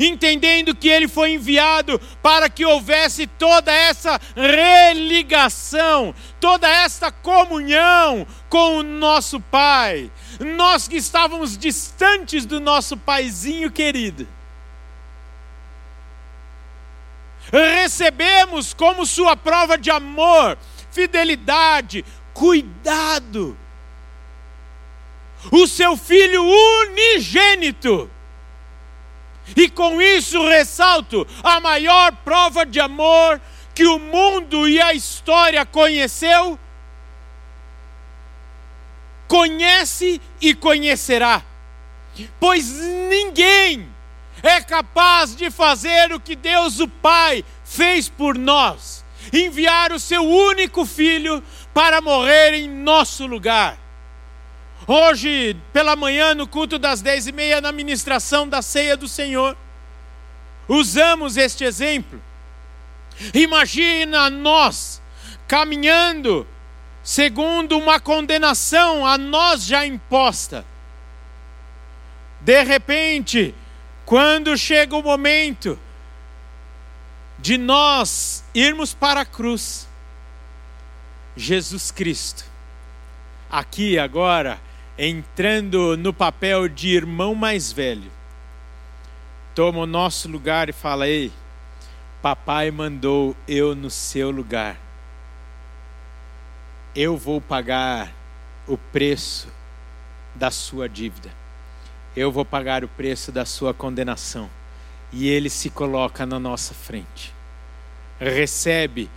Entendendo 0.00 0.74
que 0.74 0.88
ele 0.88 1.06
foi 1.06 1.34
enviado 1.34 2.00
para 2.22 2.48
que 2.48 2.64
houvesse 2.64 3.26
toda 3.26 3.70
essa 3.70 4.18
religação, 4.34 6.14
toda 6.40 6.66
essa 6.66 7.12
comunhão 7.12 8.26
com 8.48 8.78
o 8.78 8.82
nosso 8.82 9.38
Pai. 9.38 10.10
Nós 10.40 10.88
que 10.88 10.96
estávamos 10.96 11.58
distantes 11.58 12.46
do 12.46 12.58
nosso 12.58 12.96
Paizinho 12.96 13.70
querido 13.70 14.26
recebemos 17.52 18.72
como 18.72 19.04
sua 19.04 19.36
prova 19.36 19.76
de 19.76 19.90
amor, 19.90 20.56
fidelidade, 20.90 22.02
cuidado. 22.32 23.58
O 25.50 25.66
seu 25.66 25.96
filho 25.96 26.42
unigênito. 26.42 28.10
E 29.56 29.68
com 29.68 30.00
isso 30.00 30.46
ressalto 30.48 31.26
a 31.42 31.60
maior 31.60 32.12
prova 32.24 32.64
de 32.64 32.78
amor 32.80 33.40
que 33.74 33.86
o 33.86 33.98
mundo 33.98 34.68
e 34.68 34.80
a 34.80 34.92
história 34.92 35.64
conheceu, 35.64 36.58
conhece 39.26 40.20
e 40.40 40.54
conhecerá. 40.54 41.42
Pois 42.38 42.70
ninguém 42.70 43.88
é 44.42 44.60
capaz 44.60 45.34
de 45.34 45.50
fazer 45.50 46.12
o 46.12 46.20
que 46.20 46.36
Deus 46.36 46.80
o 46.80 46.88
Pai 46.88 47.44
fez 47.64 48.08
por 48.08 48.36
nós 48.36 49.02
enviar 49.32 49.92
o 49.92 50.00
seu 50.00 50.22
único 50.22 50.84
filho 50.84 51.42
para 51.72 52.00
morrer 52.00 52.54
em 52.54 52.68
nosso 52.68 53.26
lugar. 53.26 53.78
Hoje, 54.94 55.56
pela 55.72 55.96
manhã, 55.96 56.34
no 56.34 56.46
culto 56.46 56.78
das 56.78 57.00
dez 57.00 57.26
e 57.26 57.32
meia, 57.32 57.62
na 57.62 57.72
ministração 57.72 58.46
da 58.46 58.60
ceia 58.60 58.94
do 58.94 59.08
Senhor, 59.08 59.56
usamos 60.68 61.38
este 61.38 61.64
exemplo. 61.64 62.22
Imagina 63.32 64.28
nós 64.28 65.00
caminhando 65.48 66.46
segundo 67.02 67.78
uma 67.78 67.98
condenação 67.98 69.06
a 69.06 69.16
nós 69.16 69.64
já 69.64 69.86
imposta. 69.86 70.62
De 72.42 72.62
repente, 72.62 73.54
quando 74.04 74.58
chega 74.58 74.94
o 74.94 75.02
momento 75.02 75.80
de 77.38 77.56
nós 77.56 78.44
irmos 78.54 78.92
para 78.92 79.22
a 79.22 79.24
cruz, 79.24 79.88
Jesus 81.34 81.90
Cristo, 81.90 82.44
aqui 83.50 83.98
agora, 83.98 84.60
entrando 84.98 85.96
no 85.96 86.12
papel 86.12 86.68
de 86.68 86.88
irmão 86.88 87.34
mais 87.34 87.72
velho, 87.72 88.10
toma 89.54 89.80
o 89.80 89.86
nosso 89.86 90.28
lugar 90.28 90.68
e 90.68 90.72
fala: 90.72 91.08
Ei, 91.08 91.32
papai 92.20 92.70
mandou 92.70 93.36
eu 93.46 93.74
no 93.74 93.90
seu 93.90 94.30
lugar. 94.30 94.76
Eu 96.94 97.16
vou 97.16 97.40
pagar 97.40 98.12
o 98.66 98.76
preço 98.76 99.48
da 100.34 100.50
sua 100.50 100.88
dívida 100.88 101.42
eu 102.14 102.30
vou 102.30 102.44
pagar 102.44 102.84
o 102.84 102.88
preço 102.88 103.32
da 103.32 103.44
sua 103.44 103.72
condenação. 103.72 104.48
E 105.12 105.28
ele 105.28 105.50
se 105.50 105.70
coloca 105.70 106.24
na 106.24 106.38
nossa 106.38 106.72
frente. 106.74 107.34
Recebe 108.18 109.10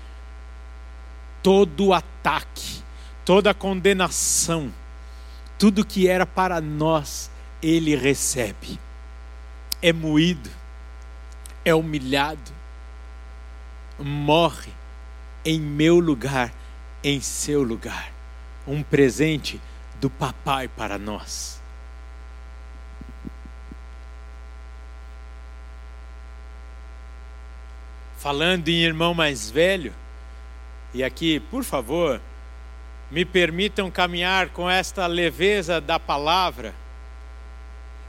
todo 1.41 1.87
o 1.87 1.93
ataque, 1.93 2.81
toda 3.23 3.51
a 3.51 3.53
condenação, 3.53 4.73
tudo 5.65 5.83
que 5.83 6.07
era 6.07 6.27
para 6.27 6.61
nós, 6.61 7.31
ele 7.59 7.95
recebe. 7.95 8.79
É 9.81 9.91
moído, 9.91 10.47
é 11.65 11.73
humilhado, 11.73 12.51
morre 13.97 14.71
em 15.43 15.59
meu 15.59 15.97
lugar, 15.97 16.53
em 17.03 17.19
seu 17.19 17.63
lugar. 17.63 18.11
Um 18.67 18.83
presente 18.83 19.59
do 19.99 20.07
papai 20.07 20.67
para 20.67 20.99
nós. 20.99 21.59
falando 28.19 28.69
em 28.69 28.83
irmão 28.83 29.13
mais 29.13 29.51
velho, 29.51 29.93
e 30.93 31.03
aqui, 31.03 31.39
por 31.39 31.63
favor, 31.63 32.19
me 33.09 33.23
permitam 33.23 33.91
caminhar 33.91 34.49
com 34.49 34.69
esta 34.69 35.07
leveza 35.07 35.79
da 35.79 35.99
palavra. 35.99 36.73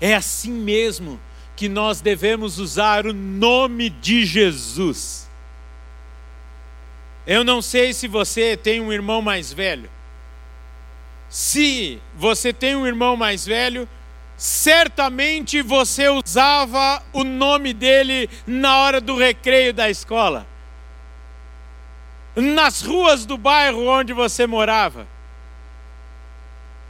É 0.01 0.15
assim 0.15 0.53
mesmo 0.53 1.21
que 1.55 1.69
nós 1.69 2.01
devemos 2.01 2.59
usar 2.59 3.07
o 3.07 3.13
nome 3.13 3.89
de 3.89 4.25
Jesus. 4.25 5.29
Eu 7.27 7.43
não 7.43 7.61
sei 7.61 7.93
se 7.93 8.07
você 8.07 8.57
tem 8.57 8.81
um 8.81 8.93
irmão 8.93 9.21
mais 9.21 9.53
velho. 9.53 9.91
Se 11.29 12.01
você 12.15 12.53
tem 12.53 12.77
um 12.77 12.87
irmão 12.87 13.17
mais 13.17 13.45
velho, 13.45 13.89
certamente 14.37 15.63
você 15.63 16.09
usava 16.09 17.03
o 17.13 17.25
nome 17.25 17.73
dele 17.73 18.29
na 18.47 18.79
hora 18.79 19.01
do 19.01 19.17
recreio 19.17 19.73
da 19.73 19.91
escola, 19.91 20.47
nas 22.37 22.83
ruas 22.83 23.25
do 23.25 23.39
bairro 23.39 23.87
onde 23.87 24.13
você 24.13 24.47
morava. 24.47 25.07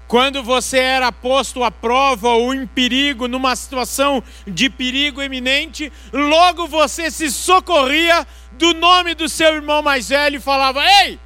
Quando 0.08 0.42
você 0.42 0.78
era 0.78 1.10
posto 1.10 1.64
à 1.64 1.70
prova 1.70 2.28
ou 2.28 2.54
em 2.54 2.66
perigo, 2.66 3.26
numa 3.26 3.56
situação 3.56 4.22
de 4.46 4.70
perigo 4.70 5.22
iminente, 5.22 5.92
logo 6.12 6.66
você 6.66 7.10
se 7.10 7.30
socorria 7.30 8.26
do 8.52 8.72
nome 8.74 9.14
do 9.14 9.28
seu 9.28 9.54
irmão 9.54 9.82
mais 9.82 10.08
velho 10.08 10.36
e 10.36 10.40
falava: 10.40 10.80
Ei, 11.02 11.18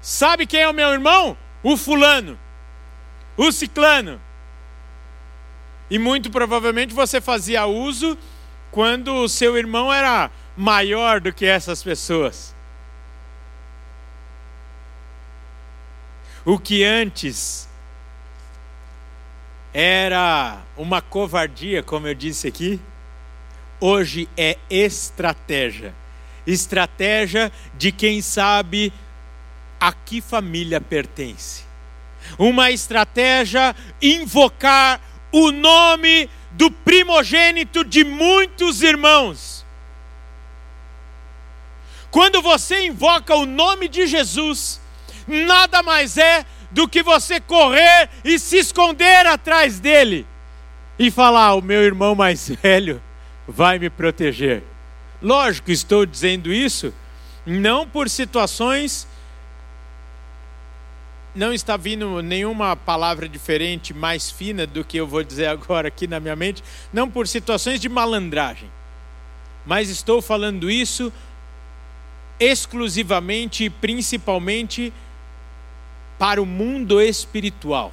sabe 0.00 0.46
quem 0.46 0.60
é 0.60 0.68
o 0.68 0.74
meu 0.74 0.90
irmão? 0.90 1.36
O 1.62 1.76
Fulano, 1.76 2.38
o 3.36 3.50
Ciclano. 3.50 4.20
E 5.90 5.98
muito 5.98 6.30
provavelmente 6.30 6.92
você 6.92 7.22
fazia 7.22 7.64
uso 7.64 8.16
quando 8.70 9.14
o 9.14 9.28
seu 9.28 9.56
irmão 9.56 9.90
era 9.90 10.30
maior 10.54 11.18
do 11.18 11.32
que 11.32 11.46
essas 11.46 11.82
pessoas. 11.82 12.57
O 16.48 16.58
que 16.58 16.82
antes 16.82 17.68
era 19.70 20.62
uma 20.78 21.02
covardia, 21.02 21.82
como 21.82 22.08
eu 22.08 22.14
disse 22.14 22.48
aqui, 22.48 22.80
hoje 23.78 24.26
é 24.34 24.56
estratégia. 24.70 25.94
Estratégia 26.46 27.52
de 27.76 27.92
quem 27.92 28.22
sabe 28.22 28.90
a 29.78 29.92
que 29.92 30.22
família 30.22 30.80
pertence. 30.80 31.64
Uma 32.38 32.70
estratégia 32.70 33.76
invocar 34.00 35.02
o 35.30 35.52
nome 35.52 36.30
do 36.52 36.70
primogênito 36.70 37.84
de 37.84 38.04
muitos 38.04 38.80
irmãos. 38.80 39.66
Quando 42.10 42.40
você 42.40 42.86
invoca 42.86 43.34
o 43.34 43.44
nome 43.44 43.86
de 43.86 44.06
Jesus, 44.06 44.80
nada 45.28 45.82
mais 45.82 46.16
é 46.16 46.44
do 46.70 46.88
que 46.88 47.02
você 47.02 47.40
correr 47.40 48.08
e 48.24 48.38
se 48.38 48.58
esconder 48.58 49.26
atrás 49.26 49.78
dele. 49.78 50.26
e 50.98 51.10
falar: 51.10 51.54
o 51.54 51.62
meu 51.62 51.82
irmão 51.82 52.14
mais 52.14 52.48
velho 52.62 53.00
vai 53.46 53.78
me 53.78 53.88
proteger. 53.88 54.62
Lógico, 55.22 55.70
estou 55.70 56.04
dizendo 56.04 56.52
isso 56.52 56.92
não 57.48 57.88
por 57.88 58.10
situações. 58.10 59.06
Não 61.34 61.52
está 61.52 61.76
vindo 61.76 62.20
nenhuma 62.20 62.74
palavra 62.74 63.28
diferente, 63.28 63.94
mais 63.94 64.30
fina 64.30 64.66
do 64.66 64.84
que 64.84 64.96
eu 64.96 65.06
vou 65.06 65.22
dizer 65.22 65.46
agora 65.48 65.88
aqui 65.88 66.06
na 66.06 66.20
minha 66.20 66.36
mente, 66.36 66.62
não 66.92 67.08
por 67.08 67.26
situações 67.28 67.80
de 67.80 67.88
malandragem, 67.88 68.70
mas 69.64 69.88
estou 69.88 70.20
falando 70.20 70.70
isso 70.70 71.12
exclusivamente 72.40 73.64
e 73.64 73.70
principalmente 73.70 74.92
para 76.18 76.42
o 76.42 76.46
mundo 76.46 77.00
espiritual, 77.00 77.92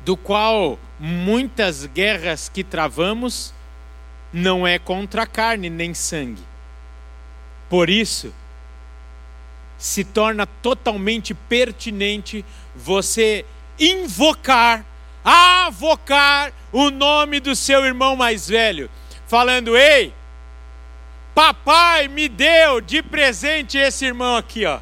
do 0.00 0.16
qual 0.16 0.78
muitas 0.98 1.84
guerras 1.86 2.48
que 2.48 2.64
travamos 2.64 3.52
não 4.32 4.66
é 4.66 4.78
contra 4.78 5.26
carne 5.26 5.68
nem 5.68 5.92
sangue. 5.92 6.42
Por 7.68 7.90
isso, 7.90 8.32
se 9.76 10.04
torna 10.04 10.46
totalmente 10.46 11.34
pertinente 11.34 12.44
você 12.74 13.44
invocar, 13.78 14.84
avocar 15.24 16.52
o 16.72 16.90
nome 16.90 17.40
do 17.40 17.54
seu 17.54 17.84
irmão 17.84 18.16
mais 18.16 18.48
velho, 18.48 18.90
falando: 19.26 19.76
Ei, 19.76 20.14
papai 21.34 22.08
me 22.08 22.28
deu 22.28 22.80
de 22.80 23.02
presente 23.02 23.76
esse 23.76 24.06
irmão 24.06 24.36
aqui, 24.36 24.64
ó. 24.64 24.80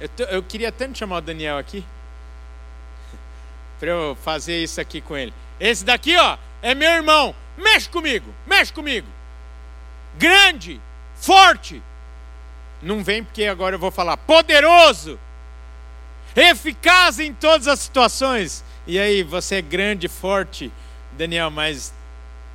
Eu, 0.00 0.08
tô, 0.08 0.22
eu 0.24 0.42
queria 0.42 0.72
tanto 0.72 0.98
chamar 0.98 1.18
o 1.18 1.20
Daniel 1.20 1.58
aqui, 1.58 1.84
para 3.78 3.90
eu 3.90 4.16
fazer 4.22 4.62
isso 4.62 4.80
aqui 4.80 5.00
com 5.00 5.16
ele. 5.16 5.32
Esse 5.60 5.84
daqui, 5.84 6.16
ó, 6.16 6.36
é 6.62 6.74
meu 6.74 6.90
irmão. 6.90 7.34
Mexe 7.56 7.88
comigo, 7.88 8.34
mexe 8.46 8.72
comigo. 8.72 9.06
Grande, 10.18 10.80
forte. 11.16 11.82
Não 12.82 13.02
vem 13.02 13.24
porque 13.24 13.44
agora 13.44 13.76
eu 13.76 13.78
vou 13.78 13.90
falar 13.90 14.16
poderoso, 14.16 15.18
eficaz 16.36 17.18
em 17.18 17.32
todas 17.32 17.68
as 17.68 17.80
situações. 17.80 18.64
E 18.86 18.98
aí, 18.98 19.22
você 19.22 19.56
é 19.56 19.62
grande, 19.62 20.08
forte, 20.08 20.70
Daniel, 21.12 21.50
mas 21.50 21.94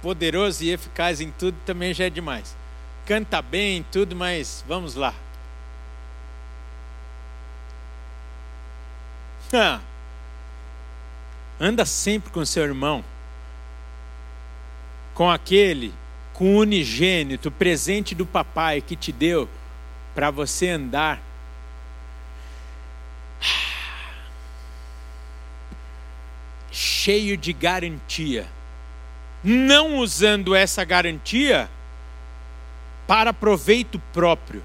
poderoso 0.02 0.63
e 0.63 0.71
eficaz 0.71 1.19
em 1.19 1.32
tudo 1.32 1.58
também 1.65 1.93
já 1.93 2.06
é 2.06 2.10
demais. 2.10 2.56
Canta 3.06 3.41
bem, 3.41 3.84
tudo, 3.91 4.15
mas 4.15 4.63
vamos 4.67 4.93
lá. 4.95 5.13
Ah. 9.53 9.79
Anda 11.59 11.85
sempre 11.85 12.31
com 12.31 12.45
seu 12.45 12.63
irmão 12.63 13.03
com 15.19 15.29
aquele, 15.29 15.93
com 16.31 16.55
o 16.55 16.59
unigênito, 16.59 17.51
presente 17.51 18.15
do 18.15 18.25
papai 18.25 18.79
que 18.79 18.95
te 18.95 19.12
deu 19.12 19.49
para 20.15 20.31
você 20.31 20.69
andar. 20.69 21.21
Cheio 26.71 27.35
de 27.35 27.51
garantia, 27.51 28.47
não 29.43 29.97
usando 29.97 30.55
essa 30.55 30.85
garantia 30.85 31.69
para 33.05 33.33
proveito 33.33 33.99
próprio, 34.13 34.63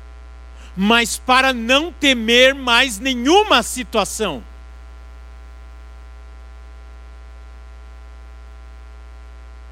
mas 0.76 1.18
para 1.18 1.52
não 1.52 1.92
temer 1.92 2.54
mais 2.54 3.00
nenhuma 3.00 3.60
situação. 3.64 4.40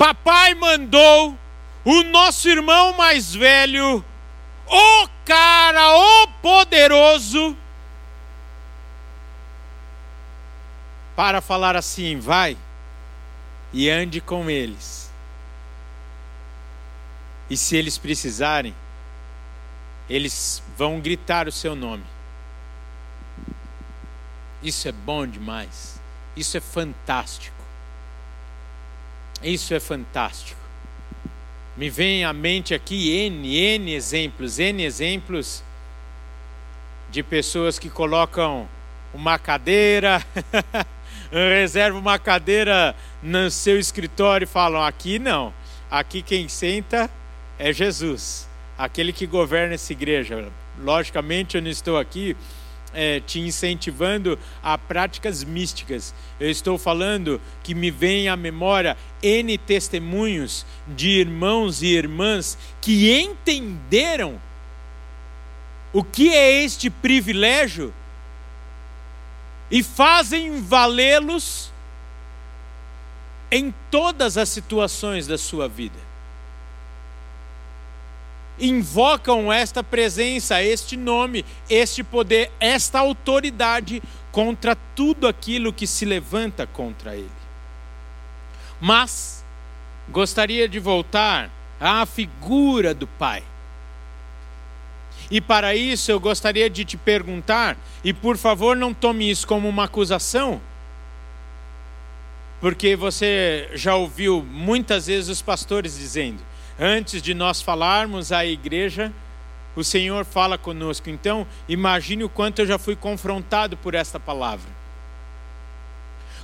Papai 0.03 0.53
mandou 0.55 1.39
o 1.85 2.03
nosso 2.03 2.49
irmão 2.49 2.93
mais 2.95 3.33
velho, 3.33 4.05
o 4.67 5.09
cara, 5.25 5.97
o 5.97 6.27
poderoso, 6.43 7.57
para 11.15 11.41
falar 11.41 11.77
assim: 11.77 12.19
vai 12.19 12.59
e 13.73 13.89
ande 13.89 14.21
com 14.21 14.51
eles. 14.51 15.09
E 17.49 17.57
se 17.57 17.77
eles 17.77 17.97
precisarem, 17.97 18.75
eles 20.11 20.61
vão 20.77 20.99
gritar 20.99 21.47
o 21.47 21.53
seu 21.53 21.77
nome. 21.77 22.05
Isso 24.61 24.89
é 24.89 24.93
bom 24.93 25.25
demais. 25.25 26.03
Isso 26.35 26.57
é 26.57 26.61
fantástico. 26.61 27.62
Isso 29.43 29.75
é 29.75 29.81
fantástico. 29.81 30.61
Me 31.77 31.91
vem 31.91 32.25
à 32.25 32.33
mente 32.33 32.75
aqui 32.75 33.11
N, 33.27 33.57
N 33.57 33.93
exemplos, 33.93 34.59
N 34.59 34.85
exemplos 34.85 35.65
de 37.11 37.23
pessoas 37.23 37.79
que 37.79 37.91
colocam 37.91 38.69
uma 39.13 39.39
cadeira, 39.39 40.25
reservam 41.33 42.01
uma 42.01 42.19
cadeira 42.19 42.95
no 43.23 43.51
seu 43.51 43.79
escritório 43.81 44.45
e 44.45 44.49
falam: 44.49 44.83
aqui 44.83 45.19
não, 45.19 45.53
aqui 45.91 46.23
quem 46.23 46.49
senta 46.49 47.11
é 47.59 47.73
Jesus, 47.73 48.49
aquele 48.79 49.13
que 49.13 49.27
governa 49.27 49.75
essa 49.75 49.93
igreja. 49.93 50.51
Logicamente 50.79 51.57
eu 51.57 51.63
não 51.63 51.71
estou 51.71 51.99
aqui 51.99 52.37
é, 52.95 53.21
te 53.21 53.41
incentivando 53.41 54.39
a 54.63 54.77
práticas 54.77 55.45
místicas. 55.45 56.15
Eu 56.39 56.51
estou 56.51 56.79
falando 56.79 57.41
que 57.63 57.75
me 57.75 57.91
vem 57.91 58.29
à 58.29 58.37
memória 58.37 58.97
N 59.23 59.57
testemunhos 59.59 60.67
de 60.89 61.09
irmãos 61.11 61.83
e 61.83 61.87
irmãs 61.87 62.59
que 62.81 63.13
entenderam 63.13 64.41
o 65.93 66.03
que 66.03 66.35
é 66.35 66.63
este 66.63 66.89
privilégio 66.89 67.93
e 69.71 69.83
fazem 69.83 70.61
valê-los 70.61 71.73
em 73.51 73.73
todas 73.91 74.39
as 74.39 74.49
situações 74.49 75.27
da 75.27 75.37
sua 75.37 75.69
vida 75.69 76.12
invocam 78.63 79.53
esta 79.53 79.83
presença, 79.83 80.63
este 80.63 80.97
nome, 80.97 81.45
este 81.69 82.05
poder, 82.05 82.51
esta 82.61 83.01
autoridade 83.01 84.01
contra 84.31 84.77
tudo 84.95 85.27
aquilo 85.27 85.73
que 85.73 85.87
se 85.87 86.05
levanta 86.05 86.67
contra 86.67 87.17
ele. 87.17 87.29
Mas 88.81 89.45
gostaria 90.09 90.69
de 90.69 90.79
voltar 90.79 91.51
à 91.81 92.07
figura 92.07 92.95
do 92.95 93.07
Pai. 93.07 93.43
E 95.31 95.41
para 95.41 95.75
isso 95.75 96.11
eu 96.11 96.21
gostaria 96.21 96.71
de 96.71 96.85
te 96.85 96.97
perguntar, 96.97 97.77
e 98.05 98.13
por 98.13 98.37
favor 98.37 98.77
não 98.77 98.95
tome 98.95 99.31
isso 99.31 99.47
como 99.47 99.69
uma 99.69 99.85
acusação, 99.85 100.61
porque 102.61 102.95
você 102.95 103.69
já 103.75 103.97
ouviu 103.97 104.47
muitas 104.49 105.07
vezes 105.07 105.31
os 105.31 105.43
pastores 105.43 105.97
dizendo: 105.97 106.43
Antes 106.79 107.23
de 107.23 107.35
nós 107.35 107.61
falarmos 107.61 108.33
à 108.33 108.45
igreja, 108.45 109.13
o 109.75 109.83
Senhor 109.83 110.25
fala 110.25 110.59
conosco. 110.59 111.09
Então, 111.11 111.47
imagine 111.69 112.25
o 112.25 112.29
quanto 112.29 112.61
eu 112.61 112.67
já 112.67 112.79
fui 112.79 112.97
confrontado 112.97 113.77
por 113.77 113.95
esta 113.95 114.19
palavra. 114.19 114.71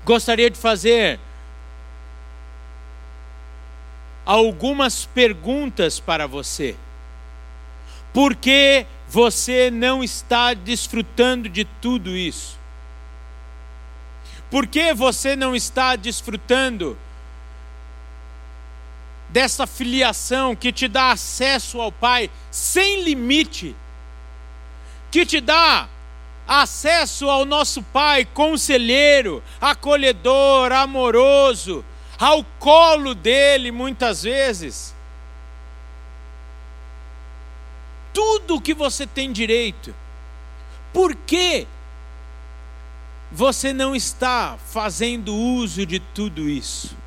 Gostaria 0.04 0.48
de 0.50 0.58
fazer 0.58 1.18
algumas 4.24 5.06
perguntas 5.06 5.98
para 5.98 6.26
você. 6.26 6.76
Por 8.12 8.34
que 8.34 8.86
você 9.08 9.70
não 9.70 10.02
está 10.02 10.54
desfrutando 10.54 11.48
de 11.48 11.64
tudo 11.64 12.16
isso? 12.16 12.58
Por 14.50 14.66
que 14.66 14.94
você 14.94 15.36
não 15.36 15.54
está 15.54 15.94
desfrutando 15.96 16.96
dessa 19.28 19.66
filiação 19.66 20.56
que 20.56 20.72
te 20.72 20.88
dá 20.88 21.12
acesso 21.12 21.80
ao 21.80 21.92
Pai 21.92 22.30
sem 22.50 23.02
limite, 23.02 23.76
que 25.10 25.26
te 25.26 25.40
dá 25.40 25.88
acesso 26.46 27.28
ao 27.28 27.44
nosso 27.44 27.82
Pai 27.82 28.24
conselheiro, 28.24 29.42
acolhedor, 29.60 30.72
amoroso, 30.72 31.84
ao 32.18 32.42
colo 32.58 33.14
dele 33.14 33.70
muitas 33.70 34.22
vezes. 34.22 34.94
Tudo 38.12 38.56
o 38.56 38.60
que 38.60 38.74
você 38.74 39.06
tem 39.06 39.30
direito. 39.30 39.94
Por 40.92 41.14
que 41.14 41.66
você 43.30 43.72
não 43.72 43.94
está 43.94 44.58
fazendo 44.72 45.34
uso 45.36 45.86
de 45.86 46.00
tudo 46.00 46.48
isso? 46.48 46.97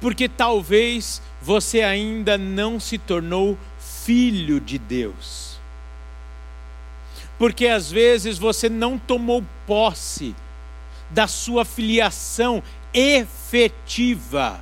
Porque 0.00 0.28
talvez 0.28 1.22
você 1.40 1.82
ainda 1.82 2.36
não 2.36 2.78
se 2.78 2.98
tornou 2.98 3.58
filho 3.78 4.60
de 4.60 4.78
Deus. 4.78 5.58
Porque 7.38 7.66
às 7.66 7.90
vezes 7.90 8.38
você 8.38 8.68
não 8.68 8.98
tomou 8.98 9.44
posse 9.66 10.34
da 11.10 11.26
sua 11.26 11.64
filiação 11.64 12.62
efetiva. 12.92 14.60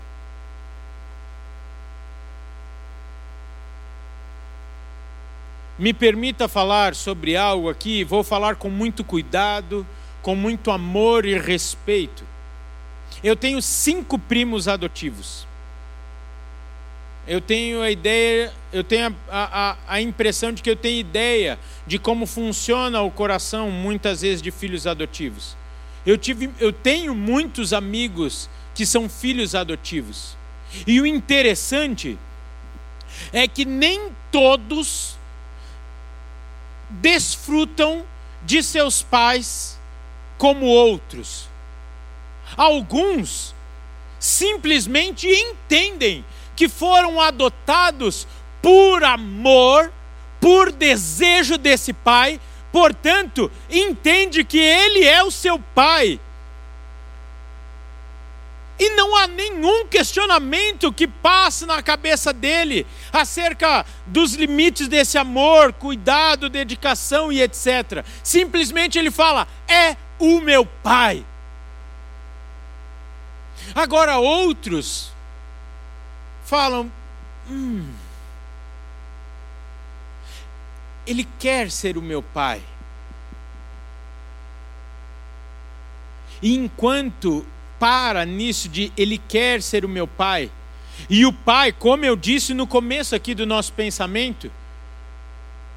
Me 5.76 5.92
permita 5.92 6.46
falar 6.46 6.94
sobre 6.94 7.36
algo 7.36 7.68
aqui, 7.68 8.04
vou 8.04 8.22
falar 8.22 8.56
com 8.56 8.70
muito 8.70 9.02
cuidado, 9.02 9.84
com 10.22 10.36
muito 10.36 10.70
amor 10.70 11.24
e 11.24 11.36
respeito. 11.36 12.24
Eu 13.24 13.34
tenho 13.34 13.62
cinco 13.62 14.18
primos 14.18 14.68
adotivos. 14.68 15.46
Eu 17.26 17.40
tenho 17.40 17.80
a 17.80 17.90
ideia, 17.90 18.52
eu 18.70 18.84
tenho 18.84 19.16
a, 19.30 19.70
a, 19.70 19.76
a 19.94 20.00
impressão 20.02 20.52
de 20.52 20.62
que 20.62 20.68
eu 20.68 20.76
tenho 20.76 21.00
ideia 21.00 21.58
de 21.86 21.98
como 21.98 22.26
funciona 22.26 23.00
o 23.00 23.10
coração, 23.10 23.70
muitas 23.70 24.20
vezes, 24.20 24.42
de 24.42 24.50
filhos 24.50 24.86
adotivos. 24.86 25.56
Eu, 26.04 26.18
tive, 26.18 26.50
eu 26.60 26.70
tenho 26.70 27.14
muitos 27.14 27.72
amigos 27.72 28.50
que 28.74 28.84
são 28.84 29.08
filhos 29.08 29.54
adotivos. 29.54 30.36
E 30.86 31.00
o 31.00 31.06
interessante 31.06 32.18
é 33.32 33.48
que 33.48 33.64
nem 33.64 34.10
todos 34.30 35.16
desfrutam 36.90 38.04
de 38.44 38.62
seus 38.62 39.00
pais 39.00 39.80
como 40.36 40.66
outros. 40.66 41.48
Alguns 42.56 43.54
simplesmente 44.18 45.28
entendem 45.28 46.24
que 46.56 46.68
foram 46.68 47.20
adotados 47.20 48.26
por 48.62 49.04
amor, 49.04 49.92
por 50.40 50.72
desejo 50.72 51.58
desse 51.58 51.92
pai, 51.92 52.40
portanto, 52.72 53.50
entende 53.70 54.44
que 54.44 54.58
ele 54.58 55.04
é 55.04 55.22
o 55.22 55.30
seu 55.30 55.58
pai 55.58 56.20
e 58.78 58.90
não 58.90 59.16
há 59.16 59.26
nenhum 59.26 59.86
questionamento 59.86 60.92
que 60.92 61.06
passe 61.06 61.64
na 61.64 61.82
cabeça 61.82 62.32
dele 62.32 62.86
acerca 63.12 63.86
dos 64.06 64.34
limites 64.34 64.88
desse 64.88 65.16
amor, 65.16 65.72
cuidado, 65.72 66.48
dedicação 66.48 67.32
e 67.32 67.40
etc. 67.40 68.04
Simplesmente 68.22 68.98
ele 68.98 69.10
fala: 69.10 69.46
é 69.68 69.96
o 70.18 70.40
meu 70.40 70.66
pai. 70.66 71.24
Agora 73.74 74.18
outros 74.18 75.12
falam: 76.44 76.90
hum, 77.48 77.86
ele 81.06 81.26
quer 81.38 81.70
ser 81.70 81.96
o 81.96 82.02
meu 82.02 82.22
pai. 82.22 82.60
E 86.42 86.54
enquanto 86.54 87.46
para 87.78 88.24
nisso 88.24 88.68
de 88.68 88.92
ele 88.96 89.18
quer 89.18 89.62
ser 89.62 89.84
o 89.84 89.88
meu 89.88 90.06
pai. 90.06 90.50
E 91.08 91.26
o 91.26 91.32
pai, 91.32 91.72
como 91.72 92.04
eu 92.04 92.16
disse 92.16 92.54
no 92.54 92.66
começo 92.66 93.14
aqui 93.14 93.34
do 93.34 93.44
nosso 93.44 93.72
pensamento, 93.72 94.50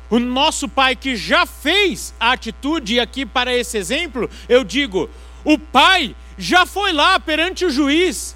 o 0.10 0.20
nosso 0.20 0.70
pai 0.70 0.96
que 0.96 1.16
já 1.16 1.46
fez 1.46 2.14
a 2.20 2.32
atitude, 2.32 3.00
aqui 3.00 3.26
para 3.26 3.54
esse 3.54 3.78
exemplo, 3.78 4.30
eu 4.48 4.64
digo: 4.64 5.10
o 5.48 5.58
pai 5.58 6.14
já 6.38 6.66
foi 6.66 6.92
lá 6.92 7.18
perante 7.22 7.64
o 7.64 7.72
juiz, 7.72 8.36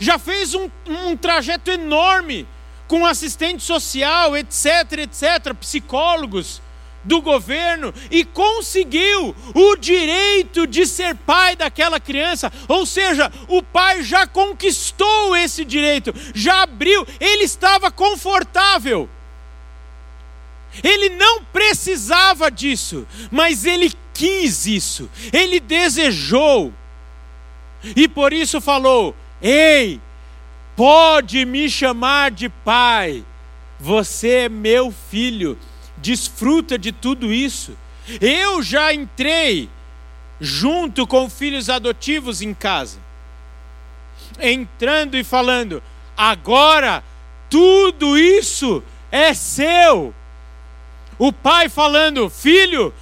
já 0.00 0.18
fez 0.18 0.52
um, 0.52 0.68
um 0.84 1.16
trajeto 1.16 1.70
enorme 1.70 2.44
com 2.88 3.06
assistente 3.06 3.62
social, 3.62 4.36
etc, 4.36 4.98
etc, 4.98 5.54
psicólogos, 5.54 6.60
do 7.04 7.22
governo 7.22 7.94
e 8.10 8.24
conseguiu 8.24 9.34
o 9.54 9.76
direito 9.76 10.66
de 10.66 10.84
ser 10.86 11.14
pai 11.14 11.54
daquela 11.54 12.00
criança. 12.00 12.52
Ou 12.68 12.84
seja, 12.84 13.32
o 13.48 13.62
pai 13.62 14.02
já 14.02 14.26
conquistou 14.26 15.36
esse 15.36 15.64
direito, 15.64 16.12
já 16.34 16.62
abriu, 16.62 17.06
ele 17.20 17.44
estava 17.44 17.92
confortável. 17.92 19.08
Ele 20.84 21.10
não 21.10 21.42
precisava 21.44 22.50
disso, 22.50 23.06
mas 23.30 23.64
ele 23.64 23.92
quis 24.20 24.66
isso, 24.66 25.10
ele 25.32 25.58
desejou. 25.58 26.72
E 27.96 28.06
por 28.06 28.32
isso 28.32 28.60
falou: 28.60 29.16
Ei, 29.40 30.00
pode 30.76 31.44
me 31.46 31.70
chamar 31.70 32.30
de 32.30 32.48
pai, 32.48 33.24
você 33.78 34.30
é 34.30 34.48
meu 34.48 34.92
filho 35.10 35.58
desfruta 36.00 36.78
de 36.78 36.92
tudo 36.92 37.32
isso. 37.32 37.76
Eu 38.20 38.62
já 38.62 38.92
entrei 38.92 39.68
junto 40.40 41.06
com 41.06 41.28
filhos 41.28 41.68
adotivos 41.68 42.40
em 42.40 42.54
casa, 42.54 42.98
entrando 44.40 45.16
e 45.16 45.22
falando: 45.22 45.82
agora 46.16 47.04
tudo 47.48 48.18
isso 48.18 48.82
é 49.12 49.34
seu. 49.34 50.14
O 51.18 51.32
pai 51.32 51.68
falando: 51.68 52.30
filho, 52.30 52.92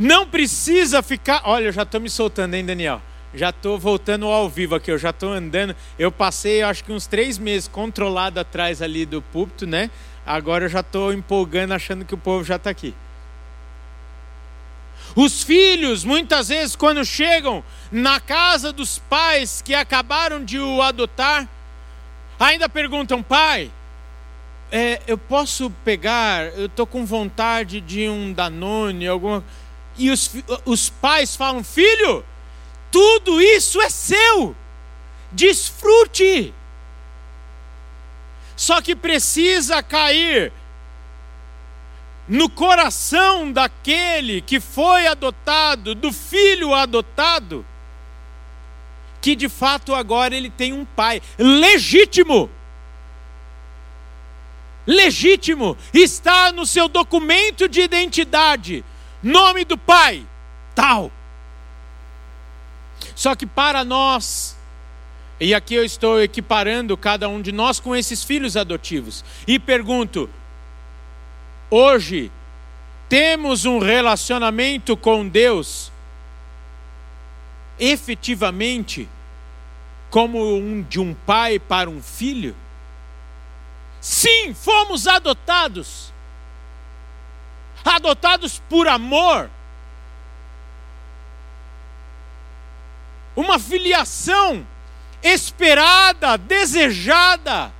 não 0.00 0.26
precisa 0.26 1.02
ficar. 1.02 1.42
Olha, 1.44 1.66
eu 1.66 1.72
já 1.72 1.82
estou 1.82 2.00
me 2.00 2.08
soltando, 2.08 2.54
hein, 2.54 2.64
Daniel? 2.64 3.02
Já 3.34 3.50
estou 3.50 3.78
voltando 3.78 4.26
ao 4.26 4.48
vivo 4.48 4.74
aqui, 4.74 4.90
eu 4.90 4.96
já 4.96 5.10
estou 5.10 5.30
andando. 5.30 5.76
Eu 5.98 6.10
passei, 6.10 6.62
acho 6.62 6.82
que 6.82 6.90
uns 6.90 7.06
três 7.06 7.36
meses 7.36 7.68
controlado 7.68 8.40
atrás 8.40 8.80
ali 8.80 9.04
do 9.04 9.20
púlpito, 9.20 9.66
né? 9.66 9.90
Agora 10.24 10.64
eu 10.64 10.68
já 10.70 10.80
estou 10.80 11.12
empolgando, 11.12 11.72
achando 11.72 12.06
que 12.06 12.14
o 12.14 12.18
povo 12.18 12.42
já 12.42 12.56
está 12.56 12.70
aqui. 12.70 12.94
Os 15.14 15.42
filhos, 15.42 16.02
muitas 16.02 16.48
vezes, 16.48 16.74
quando 16.74 17.04
chegam 17.04 17.62
na 17.92 18.18
casa 18.20 18.72
dos 18.72 18.98
pais 18.98 19.60
que 19.60 19.74
acabaram 19.74 20.42
de 20.42 20.58
o 20.58 20.80
adotar, 20.80 21.46
ainda 22.38 22.70
perguntam: 22.70 23.22
pai, 23.22 23.70
é, 24.72 25.02
eu 25.06 25.18
posso 25.18 25.70
pegar, 25.84 26.46
eu 26.56 26.66
estou 26.66 26.86
com 26.86 27.04
vontade 27.04 27.82
de 27.82 28.08
um 28.08 28.32
Danone, 28.32 29.06
alguma. 29.06 29.44
E 30.00 30.10
os, 30.10 30.30
os 30.64 30.88
pais 30.88 31.36
falam: 31.36 31.62
filho, 31.62 32.24
tudo 32.90 33.40
isso 33.40 33.78
é 33.82 33.90
seu, 33.90 34.56
desfrute. 35.30 36.54
Só 38.56 38.80
que 38.80 38.96
precisa 38.96 39.82
cair 39.82 40.52
no 42.26 42.48
coração 42.48 43.52
daquele 43.52 44.40
que 44.40 44.58
foi 44.58 45.06
adotado, 45.06 45.94
do 45.94 46.10
filho 46.10 46.72
adotado, 46.72 47.66
que 49.20 49.36
de 49.36 49.50
fato 49.50 49.94
agora 49.94 50.34
ele 50.34 50.48
tem 50.48 50.72
um 50.72 50.86
pai 50.86 51.20
legítimo. 51.36 52.50
Legítimo, 54.86 55.76
está 55.92 56.50
no 56.52 56.64
seu 56.64 56.88
documento 56.88 57.68
de 57.68 57.82
identidade, 57.82 58.82
nome 59.22 59.64
do 59.64 59.76
pai, 59.76 60.26
tal. 60.74 61.10
Só 63.14 63.34
que 63.34 63.46
para 63.46 63.84
nós, 63.84 64.56
e 65.38 65.54
aqui 65.54 65.74
eu 65.74 65.84
estou 65.84 66.20
equiparando 66.20 66.96
cada 66.96 67.28
um 67.28 67.40
de 67.40 67.52
nós 67.52 67.80
com 67.80 67.94
esses 67.94 68.22
filhos 68.24 68.56
adotivos. 68.56 69.24
E 69.46 69.58
pergunto: 69.58 70.28
hoje 71.70 72.30
temos 73.08 73.64
um 73.64 73.78
relacionamento 73.78 74.96
com 74.96 75.26
Deus 75.26 75.90
efetivamente 77.78 79.08
como 80.10 80.56
um 80.56 80.82
de 80.82 81.00
um 81.00 81.14
pai 81.14 81.58
para 81.58 81.88
um 81.88 82.02
filho? 82.02 82.54
Sim, 84.00 84.54
fomos 84.54 85.06
adotados. 85.06 86.12
Adotados 87.84 88.60
por 88.68 88.86
amor. 88.88 89.50
Uma 93.34 93.58
filiação 93.58 94.66
esperada, 95.22 96.36
desejada, 96.36 97.72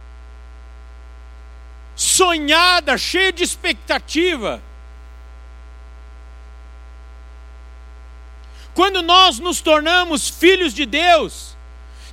sonhada, 1.95 2.97
cheia 2.97 3.33
de 3.33 3.43
expectativa. 3.43 4.63
Quando 8.75 9.03
nós 9.03 9.39
nos 9.39 9.61
tornamos 9.61 10.29
filhos 10.29 10.73
de 10.73 10.87
Deus, 10.87 11.57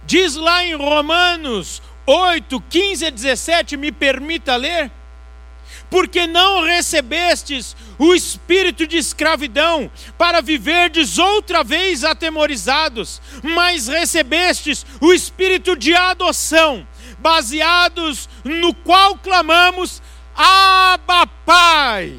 diz 0.03 0.35
lá 0.35 0.63
em 0.63 0.75
Romanos 0.75 1.81
8, 2.05 2.59
15 2.61 3.05
a 3.05 3.09
17, 3.09 3.77
me 3.77 3.91
permita 3.91 4.55
ler 4.55 4.91
porque 5.89 6.27
não 6.27 6.63
recebestes 6.63 7.75
o 7.97 8.13
espírito 8.13 8.85
de 8.85 8.97
escravidão 8.97 9.89
para 10.17 10.41
viverdes 10.41 11.17
outra 11.17 11.63
vez 11.63 12.03
atemorizados, 12.03 13.21
mas 13.41 13.87
recebestes 13.87 14.85
o 14.99 15.13
espírito 15.13 15.75
de 15.75 15.93
adoção, 15.95 16.87
baseados 17.19 18.29
no 18.43 18.73
qual 18.73 19.17
clamamos: 19.17 20.01
Abba, 20.35 21.25
Pai. 21.45 22.17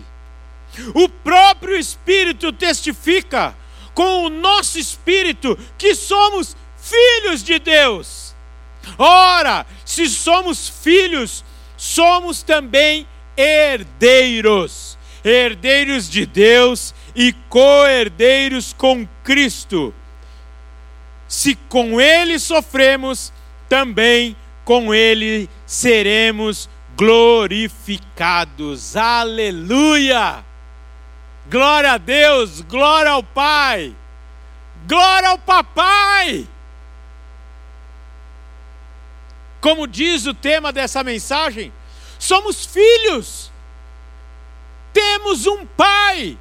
O 0.94 1.08
próprio 1.08 1.76
Espírito 1.76 2.52
testifica 2.52 3.56
com 3.94 4.24
o 4.24 4.28
nosso 4.28 4.78
espírito 4.78 5.58
que 5.76 5.94
somos 5.94 6.56
filhos 6.76 7.42
de 7.42 7.58
Deus. 7.58 8.34
Ora, 8.96 9.66
se 9.84 10.08
somos 10.08 10.68
filhos, 10.68 11.44
somos 11.76 12.42
também 12.42 13.06
herdeiros, 13.38 14.98
herdeiros 15.24 16.10
de 16.10 16.26
Deus 16.26 16.92
e 17.14 17.32
co-herdeiros 17.48 18.72
com 18.72 19.06
Cristo. 19.22 19.94
Se 21.28 21.54
com 21.54 22.00
Ele 22.00 22.40
sofremos, 22.40 23.32
também 23.68 24.36
com 24.64 24.92
Ele 24.92 25.48
seremos 25.64 26.68
glorificados. 26.96 28.96
Aleluia! 28.96 30.44
Glória 31.48 31.92
a 31.92 31.98
Deus, 31.98 32.60
glória 32.60 33.12
ao 33.12 33.22
Pai, 33.22 33.94
glória 34.86 35.30
ao 35.30 35.38
Papai. 35.38 36.46
Como 39.60 39.86
diz 39.86 40.26
o 40.26 40.34
tema 40.34 40.70
dessa 40.70 41.02
mensagem, 41.02 41.72
somos 42.18 42.66
filhos, 42.66 43.50
temos 44.92 45.46
um 45.46 45.64
Pai, 45.64 46.36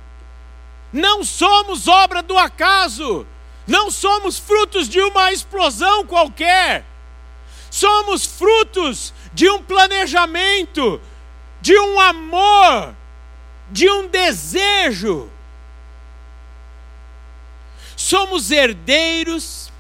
não 0.91 1.23
somos 1.23 1.87
obra 1.87 2.23
do 2.23 2.37
acaso, 2.37 3.25
não 3.67 3.91
somos 3.91 4.39
frutos 4.39 4.87
de 4.87 4.99
uma 5.01 5.31
explosão 5.31 6.05
qualquer, 6.05 6.85
somos 7.69 8.25
frutos 8.25 9.13
de 9.33 9.49
um 9.49 9.61
planejamento, 9.61 10.99
de 11.61 11.77
um 11.77 11.99
amor, 11.99 12.95
de 13.69 13.89
um 13.89 14.07
desejo. 14.07 15.29
Somos 17.95 18.51
herdeiros, 18.51 19.71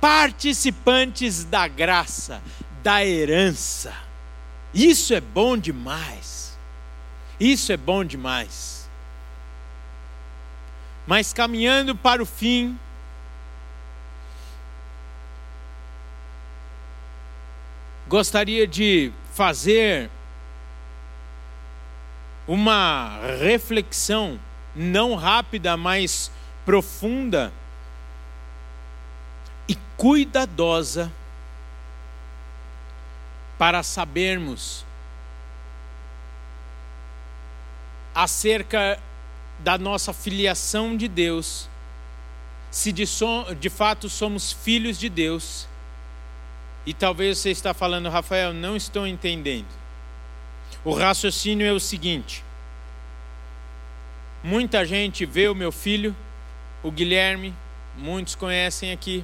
participantes 0.00 1.44
da 1.44 1.68
graça, 1.68 2.42
da 2.82 3.04
herança. 3.04 4.09
Isso 4.72 5.12
é 5.12 5.20
bom 5.20 5.56
demais. 5.56 6.58
Isso 7.38 7.72
é 7.72 7.76
bom 7.76 8.04
demais. 8.04 8.88
Mas 11.06 11.32
caminhando 11.32 11.96
para 11.96 12.22
o 12.22 12.26
fim, 12.26 12.78
gostaria 18.06 18.66
de 18.66 19.12
fazer 19.32 20.10
uma 22.46 23.18
reflexão 23.40 24.38
não 24.74 25.14
rápida, 25.14 25.76
mas 25.76 26.30
profunda 26.64 27.52
e 29.68 29.76
cuidadosa 29.96 31.10
para 33.60 33.82
sabermos 33.82 34.86
acerca 38.14 38.98
da 39.58 39.76
nossa 39.76 40.14
filiação 40.14 40.96
de 40.96 41.06
Deus, 41.06 41.68
se 42.70 42.90
de, 42.90 43.04
de 43.58 43.68
fato 43.68 44.08
somos 44.08 44.50
filhos 44.50 44.98
de 44.98 45.10
Deus. 45.10 45.68
E 46.86 46.94
talvez 46.94 47.36
você 47.36 47.50
está 47.50 47.74
falando, 47.74 48.08
Rafael, 48.08 48.54
não 48.54 48.76
estou 48.76 49.06
entendendo. 49.06 49.68
O 50.82 50.94
raciocínio 50.94 51.66
é 51.66 51.72
o 51.72 51.78
seguinte: 51.78 52.42
muita 54.42 54.86
gente 54.86 55.26
vê 55.26 55.48
o 55.48 55.54
meu 55.54 55.70
filho, 55.70 56.16
o 56.82 56.90
Guilherme, 56.90 57.54
muitos 57.94 58.34
conhecem 58.34 58.90
aqui, 58.90 59.22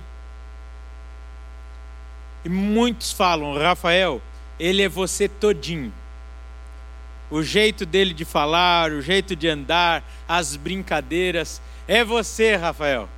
e 2.47 2.49
muitos 2.49 3.11
falam, 3.11 3.59
Rafael, 3.59 4.23
ele 4.57 4.81
é 4.81 4.89
você 4.89 5.29
todinho. 5.29 5.93
O 7.29 7.43
jeito 7.43 7.85
dele 7.85 8.15
de 8.15 8.25
falar, 8.25 8.93
o 8.93 9.03
jeito 9.03 9.35
de 9.35 9.49
andar, 9.49 10.05
as 10.29 10.55
brincadeiras, 10.55 11.61
é 11.89 12.05
você, 12.05 12.55
Rafael. 12.55 13.09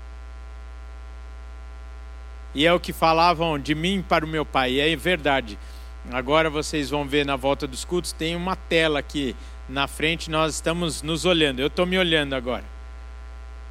E 2.54 2.66
é 2.66 2.72
o 2.72 2.80
que 2.80 2.90
falavam 2.90 3.58
de 3.58 3.74
mim 3.74 4.02
para 4.02 4.24
o 4.24 4.28
meu 4.28 4.46
pai, 4.46 4.72
e 4.72 4.80
é 4.80 4.96
verdade. 4.96 5.58
Agora 6.10 6.48
vocês 6.48 6.88
vão 6.88 7.06
ver 7.06 7.26
na 7.26 7.36
volta 7.36 7.66
dos 7.66 7.84
cultos, 7.84 8.12
tem 8.12 8.34
uma 8.34 8.56
tela 8.56 9.00
aqui 9.00 9.36
na 9.68 9.86
frente, 9.86 10.30
nós 10.30 10.54
estamos 10.54 11.02
nos 11.02 11.26
olhando. 11.26 11.60
Eu 11.60 11.66
estou 11.66 11.84
me 11.84 11.98
olhando 11.98 12.32
agora. 12.32 12.64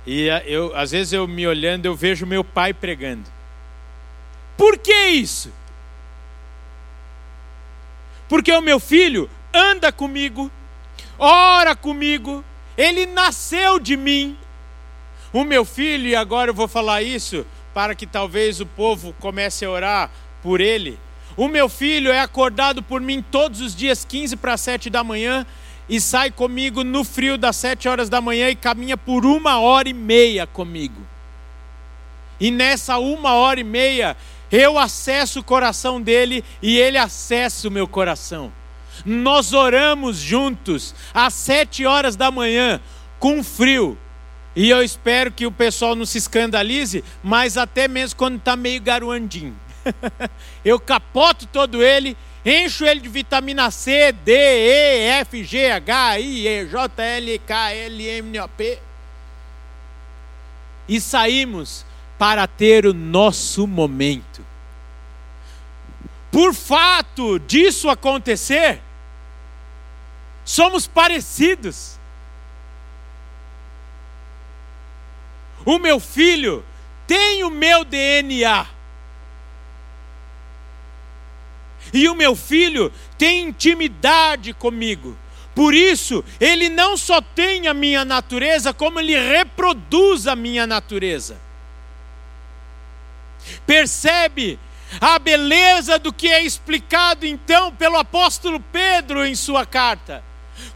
E 0.06 0.30
eh, 0.30 0.44
eu, 0.46 0.76
às 0.76 0.92
vezes 0.92 1.14
eu 1.14 1.28
me 1.28 1.48
olhando, 1.48 1.88
eu 1.88 1.96
vejo 1.96 2.28
meu 2.28 2.44
pai 2.44 2.76
pregando. 2.76 3.37
Por 4.58 4.78
que 4.78 5.08
isso? 5.10 5.54
Porque 8.28 8.52
o 8.52 8.62
meu 8.62 8.80
filho 8.80 9.30
anda 9.54 9.92
comigo, 9.92 10.52
ora 11.18 11.76
comigo, 11.76 12.44
ele 12.78 13.06
nasceu 13.06 13.80
de 13.80 13.96
mim. 13.96 14.38
O 15.32 15.44
meu 15.44 15.64
filho, 15.64 16.08
e 16.08 16.16
agora 16.16 16.50
eu 16.50 16.56
vou 16.56 16.68
falar 16.68 17.02
isso 17.04 17.46
para 17.74 17.94
que 17.94 18.08
talvez 18.08 18.60
o 18.60 18.66
povo 18.66 19.14
comece 19.20 19.64
a 19.64 19.70
orar 19.70 20.12
por 20.42 20.60
ele 20.60 21.00
o 21.38 21.48
meu 21.48 21.70
filho 21.70 22.12
é 22.12 22.20
acordado 22.20 22.82
por 22.82 23.00
mim 23.00 23.22
todos 23.22 23.62
os 23.62 23.76
dias, 23.76 24.04
15 24.04 24.36
para 24.38 24.58
7 24.58 24.90
da 24.90 25.04
manhã, 25.04 25.46
e 25.88 26.02
sai 26.02 26.32
comigo 26.32 26.84
no 26.84 27.04
frio 27.04 27.38
das 27.38 27.56
7 27.58 27.88
horas 27.88 28.10
da 28.10 28.20
manhã 28.20 28.50
e 28.50 28.56
caminha 28.56 28.98
por 28.98 29.24
uma 29.24 29.60
hora 29.60 29.88
e 29.88 29.94
meia 29.94 30.48
comigo. 30.48 31.00
E 32.40 32.50
nessa 32.50 32.98
uma 32.98 33.36
hora 33.36 33.60
e 33.60 33.64
meia, 33.64 34.18
eu 34.52 34.78
acesso 34.80 35.40
o 35.40 35.44
coração 35.44 36.02
dele 36.02 36.44
e 36.62 36.78
ele 36.78 36.98
acessa 36.98 37.68
o 37.68 37.72
meu 37.72 37.88
coração. 37.88 38.52
Nós 39.06 39.54
oramos 39.54 40.18
juntos 40.18 40.96
às 41.14 41.34
sete 41.34 41.86
horas 41.86 42.16
da 42.16 42.32
manhã, 42.32 42.82
com 43.20 43.44
frio. 43.44 43.98
E 44.56 44.70
eu 44.70 44.82
espero 44.82 45.32
que 45.32 45.46
o 45.46 45.52
pessoal 45.52 45.96
não 45.96 46.06
se 46.06 46.18
escandalize, 46.18 47.04
mas 47.22 47.58
até 47.58 47.88
mesmo 47.88 48.18
quando 48.18 48.38
está 48.38 48.56
meio 48.56 48.82
garoandinho. 48.82 49.56
eu 50.66 50.80
capoto 50.80 51.46
todo 51.46 51.84
ele, 51.84 52.18
encho 52.44 52.86
ele 52.86 53.02
de 53.02 53.10
vitamina 53.10 53.70
C, 53.70 54.12
D, 54.12 54.34
E, 54.34 55.10
F, 55.20 55.44
G, 55.44 55.72
H, 55.72 56.20
I, 56.20 56.48
E, 56.48 56.66
J, 56.66 57.04
L, 57.04 57.40
K, 57.40 57.72
L, 57.74 58.08
M, 58.08 58.40
O, 58.40 58.50
P. 58.50 58.80
E 60.88 61.00
saímos 61.02 61.86
para 62.18 62.48
ter 62.48 62.86
o 62.86 62.94
nosso 62.94 63.68
momento. 63.68 64.46
Por 66.32 66.54
fato 66.54 67.40
disso 67.40 67.90
acontecer, 67.90 68.82
somos 70.44 70.88
parecidos. 70.88 71.98
O 75.66 75.80
meu 75.80 76.00
filho 76.00 76.64
tem 77.06 77.44
o 77.44 77.50
meu 77.50 77.84
DNA. 77.84 78.68
E 81.94 82.08
o 82.10 82.16
meu 82.16 82.36
filho 82.36 82.92
tem 83.18 83.48
intimidade 83.48 84.54
comigo. 84.54 85.18
Por 85.56 85.74
isso, 85.74 86.24
ele 86.40 86.70
não 86.70 86.96
só 86.96 87.20
tem 87.20 87.68
a 87.68 87.74
minha 87.74 88.06
natureza, 88.06 88.74
como 88.74 89.00
ele 89.00 89.18
reproduz 89.18 90.28
a 90.28 90.36
minha 90.36 90.68
natureza. 90.68 91.47
Percebe 93.66 94.60
a 95.02 95.20
beleza 95.20 96.00
do 96.00 96.14
que 96.14 96.28
é 96.30 96.42
explicado 96.44 97.26
então 97.26 97.74
pelo 97.74 97.98
apóstolo 97.98 98.60
Pedro 98.60 99.26
em 99.26 99.36
sua 99.36 99.66
carta? 99.66 100.24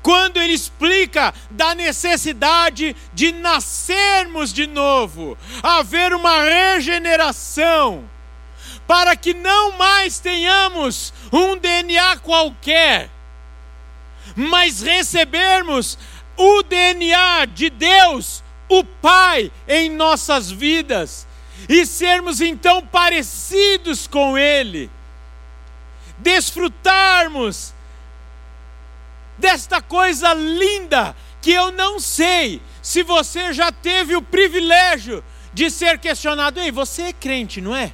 Quando 0.01 0.37
ele 0.37 0.53
explica 0.53 1.33
da 1.49 1.73
necessidade 1.73 2.95
de 3.13 3.31
nascermos 3.31 4.53
de 4.53 4.67
novo, 4.67 5.37
haver 5.63 6.13
uma 6.13 6.43
regeneração 6.43 8.09
para 8.87 9.15
que 9.15 9.33
não 9.33 9.77
mais 9.77 10.19
tenhamos 10.19 11.13
um 11.31 11.55
DNA 11.57 12.17
qualquer, 12.17 13.09
mas 14.35 14.81
recebermos 14.81 15.97
o 16.35 16.63
DNA 16.63 17.45
de 17.45 17.69
Deus, 17.69 18.43
o 18.67 18.83
Pai, 18.83 19.51
em 19.67 19.89
nossas 19.89 20.49
vidas 20.51 21.27
e 21.73 21.85
sermos 21.85 22.41
então 22.41 22.85
parecidos 22.85 24.05
com 24.05 24.37
Ele, 24.37 24.91
desfrutarmos 26.17 27.73
desta 29.37 29.81
coisa 29.81 30.33
linda 30.33 31.15
que 31.41 31.51
eu 31.51 31.71
não 31.71 31.99
sei 31.99 32.61
se 32.81 33.03
você 33.03 33.53
já 33.53 33.71
teve 33.71 34.15
o 34.17 34.21
privilégio 34.21 35.23
de 35.53 35.69
ser 35.69 35.97
questionado. 35.97 36.59
Ei, 36.59 36.71
você 36.71 37.03
é 37.03 37.13
crente, 37.13 37.61
não 37.61 37.75
é? 37.75 37.93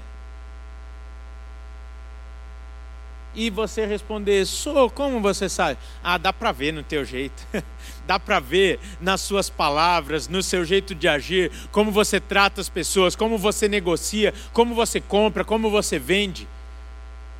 E 3.38 3.50
você 3.50 3.86
responder: 3.86 4.46
"Sou, 4.46 4.90
como 4.90 5.22
você 5.22 5.48
sabe?" 5.48 5.78
Ah, 6.04 6.18
dá 6.18 6.34
para 6.34 6.52
ver 6.52 6.74
no 6.74 6.84
teu 6.84 7.06
jeito. 7.06 7.42
dá 8.06 8.20
para 8.20 8.40
ver 8.40 8.80
nas 9.00 9.22
suas 9.22 9.50
palavras, 9.50 10.28
no 10.28 10.42
seu 10.42 10.66
jeito 10.66 10.96
de 10.96 11.08
agir, 11.08 11.52
como 11.72 11.92
você 11.92 12.20
trata 12.20 12.60
as 12.60 12.68
pessoas, 12.68 13.16
como 13.16 13.38
você 13.38 13.68
negocia, 13.68 14.34
como 14.52 14.74
você 14.74 15.00
compra, 15.00 15.46
como 15.46 15.70
você 15.70 16.00
vende. 16.00 16.48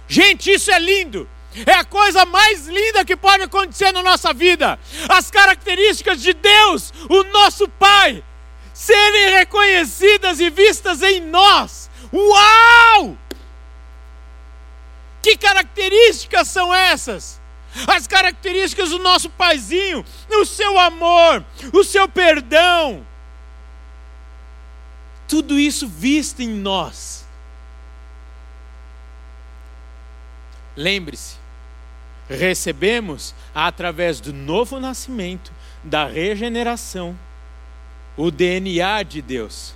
Gente, 0.08 0.52
isso 0.52 0.72
é 0.72 0.80
lindo. 0.80 1.28
É 1.66 1.74
a 1.74 1.84
coisa 1.84 2.26
mais 2.26 2.68
linda 2.68 3.04
que 3.04 3.16
pode 3.16 3.44
acontecer 3.44 3.92
na 3.92 4.04
nossa 4.04 4.34
vida. 4.34 4.78
As 5.10 5.32
características 5.32 6.22
de 6.22 6.34
Deus, 6.34 6.94
o 7.10 7.24
nosso 7.24 7.68
Pai, 7.68 8.24
serem 8.74 9.32
reconhecidas 9.32 10.40
e 10.40 10.50
vistas 10.50 11.02
em 11.02 11.22
nós. 11.22 11.90
Uau! 12.14 13.18
Que 15.28 15.36
características 15.36 16.48
são 16.48 16.74
essas? 16.74 17.42
As 17.86 18.08
características 18.08 18.92
do 18.92 19.00
nosso 19.00 19.30
paizinho, 19.30 20.06
o 20.30 20.46
seu 20.46 20.80
amor, 20.80 21.44
o 21.74 21.84
seu 21.84 22.08
perdão. 22.08 23.06
Tudo 25.28 25.60
isso 25.60 25.86
visto 25.86 26.40
em 26.40 26.48
nós. 26.48 27.26
Lembre-se, 30.78 31.36
recebemos 32.30 33.36
através 33.54 34.22
do 34.22 34.32
novo 34.32 34.80
nascimento, 34.80 35.52
da 35.84 36.06
regeneração, 36.08 37.20
o 38.16 38.32
DNA 38.32 39.04
de 39.04 39.22
Deus. 39.22 39.74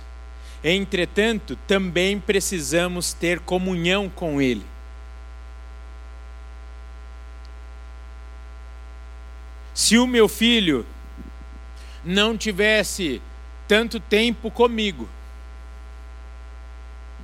Entretanto, 0.64 1.58
também 1.66 2.18
precisamos 2.18 3.12
ter 3.12 3.38
comunhão 3.40 4.08
com 4.08 4.40
Ele. 4.40 4.71
Se 9.74 9.96
o 9.96 10.06
meu 10.06 10.28
filho 10.28 10.86
não 12.04 12.36
tivesse 12.36 13.22
tanto 13.66 13.98
tempo 13.98 14.50
comigo, 14.50 15.08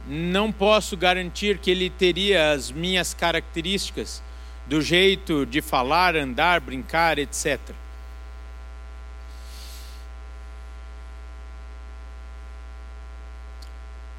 não 0.06 0.50
posso 0.50 0.96
garantir 0.96 1.58
que 1.58 1.70
ele 1.70 1.90
teria 1.90 2.52
as 2.52 2.70
minhas 2.70 3.12
características 3.12 4.22
do 4.66 4.80
jeito 4.80 5.44
de 5.44 5.60
falar, 5.60 6.16
andar, 6.16 6.60
brincar, 6.60 7.18
etc. 7.18 7.58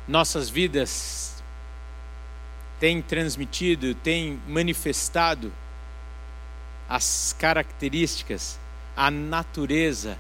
Nossas 0.08 0.50
vidas 0.50 1.44
têm 2.80 3.02
transmitido, 3.02 3.96
têm 3.96 4.40
manifestado 4.48 5.52
as 6.90 7.36
características, 7.38 8.60
a 8.98 9.12
natureza 9.12 10.18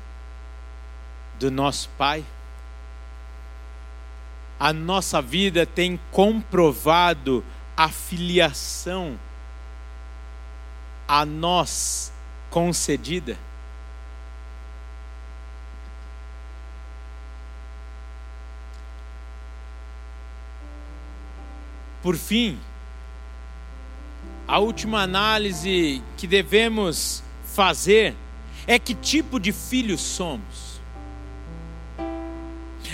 do 1.39 1.49
nosso 1.49 1.89
Pai 1.97 2.23
a 4.59 4.73
nossa 4.73 5.21
vida 5.21 5.65
tem 5.65 5.97
comprovado 6.11 7.43
a 7.77 7.87
filiação 7.87 9.17
a 11.07 11.25
nós 11.25 12.11
concedida? 12.49 13.37
Por 22.03 22.17
fim, 22.17 22.59
a 24.49 24.57
última 24.57 25.03
análise 25.03 26.01
que 26.17 26.25
devemos 26.25 27.23
fazer 27.45 28.15
é 28.65 28.79
que 28.79 28.95
tipo 28.95 29.39
de 29.39 29.51
filhos 29.51 30.01
somos 30.01 30.81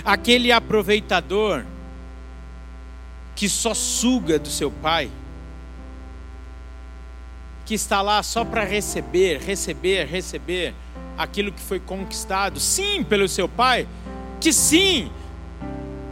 aquele 0.04 0.52
aproveitador 0.52 1.64
que 3.34 3.48
só 3.48 3.72
suga 3.72 4.38
do 4.38 4.50
seu 4.50 4.70
pai, 4.70 5.10
que 7.64 7.74
está 7.74 8.02
lá 8.02 8.22
só 8.22 8.44
para 8.44 8.62
receber, 8.62 9.40
receber, 9.40 10.06
receber 10.06 10.74
aquilo 11.16 11.50
que 11.50 11.60
foi 11.60 11.80
conquistado, 11.80 12.60
sim, 12.60 13.02
pelo 13.02 13.26
seu 13.28 13.48
pai, 13.48 13.88
que 14.42 14.52
sim, 14.52 15.10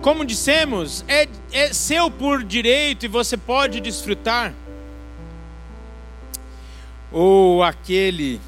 como 0.00 0.24
dissemos, 0.24 1.04
é, 1.06 1.28
é 1.52 1.70
seu 1.74 2.10
por 2.10 2.42
direito 2.42 3.04
e 3.04 3.08
você 3.08 3.36
pode 3.36 3.78
desfrutar. 3.78 4.54
Ou 7.14 7.62
aquele 7.62 8.40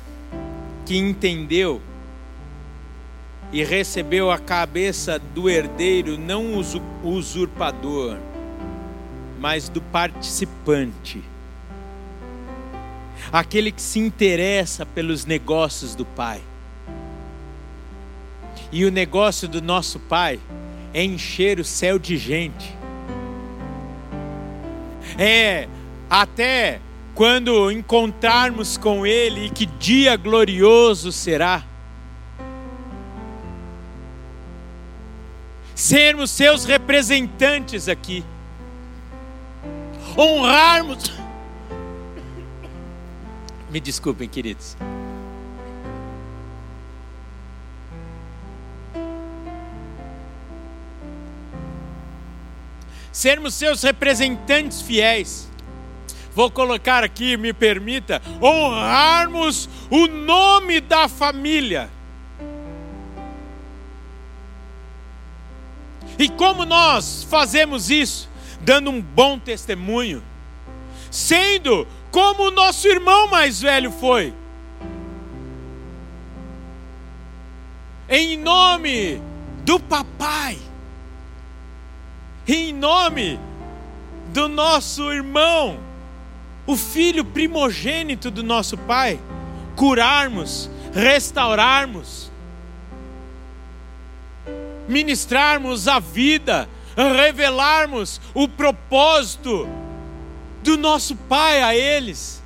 que 0.84 0.98
entendeu 0.98 1.80
e 3.52 3.62
recebeu 3.62 4.28
a 4.28 4.38
cabeça 4.38 5.20
do 5.20 5.48
herdeiro, 5.48 6.18
não 6.18 6.60
usurpador, 7.04 8.18
mas 9.38 9.68
do 9.68 9.80
participante. 9.80 11.22
Aquele 13.32 13.70
que 13.70 13.80
se 13.80 14.00
interessa 14.00 14.84
pelos 14.84 15.24
negócios 15.24 15.94
do 15.94 16.04
Pai. 16.04 16.42
E 18.72 18.84
o 18.84 18.90
negócio 18.90 19.46
do 19.46 19.62
nosso 19.62 20.00
Pai 20.00 20.40
é 20.92 21.04
encher 21.04 21.60
o 21.60 21.64
céu 21.64 22.00
de 22.00 22.16
gente. 22.16 22.74
É 25.16 25.68
até 26.10 26.80
quando 27.16 27.72
encontrarmos 27.72 28.76
com 28.76 29.06
Ele, 29.06 29.46
e 29.46 29.50
que 29.50 29.64
dia 29.64 30.16
glorioso 30.16 31.10
será 31.10 31.64
sermos 35.74 36.30
seus 36.30 36.66
representantes 36.66 37.88
aqui, 37.88 38.22
honrarmos. 40.16 41.10
Me 43.70 43.80
desculpem, 43.80 44.28
queridos. 44.28 44.76
Sermos 53.10 53.54
seus 53.54 53.82
representantes 53.82 54.82
fiéis. 54.82 55.55
Vou 56.36 56.52
colocar 56.52 57.02
aqui, 57.02 57.36
me 57.36 57.52
permita, 57.52 58.22
honrarmos 58.40 59.68
o 59.90 60.06
nome 60.06 60.80
da 60.80 61.08
família 61.08 61.90
E 66.18 66.28
como 66.28 66.64
nós 66.64 67.26
fazemos 67.28 67.90
isso? 67.90 68.28
Dando 68.60 68.90
um 68.90 69.00
bom 69.00 69.38
testemunho, 69.38 70.22
sendo 71.10 71.86
como 72.10 72.44
o 72.44 72.50
nosso 72.50 72.88
irmão 72.88 73.28
mais 73.28 73.60
velho 73.60 73.90
foi. 73.92 74.32
Em 78.08 78.38
nome 78.38 79.20
do 79.64 79.78
papai, 79.78 80.56
em 82.46 82.72
nome 82.72 83.38
do 84.32 84.48
nosso 84.48 85.12
irmão, 85.12 85.78
o 86.66 86.76
filho 86.76 87.24
primogênito 87.24 88.30
do 88.30 88.42
nosso 88.42 88.76
pai, 88.76 89.20
curarmos, 89.76 90.68
restaurarmos, 90.92 92.30
ministrarmos 94.88 95.88
a 95.88 95.98
vida, 95.98 96.68
revelarmos 96.96 98.20
o 98.34 98.48
propósito 98.48 99.68
do 100.62 100.76
nosso 100.76 101.14
Pai 101.14 101.62
a 101.62 101.74
eles. 101.74 102.42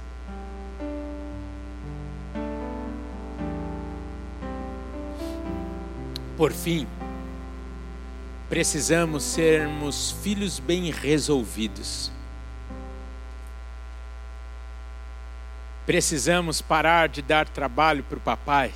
Por 6.36 6.52
fim, 6.52 6.86
precisamos 8.48 9.22
sermos 9.22 10.10
filhos 10.22 10.58
bem 10.58 10.90
resolvidos. 10.90 12.10
Precisamos 15.90 16.62
parar 16.62 17.08
de 17.08 17.20
dar 17.20 17.48
trabalho 17.48 18.04
para 18.04 18.16
o 18.16 18.20
papai 18.20 18.72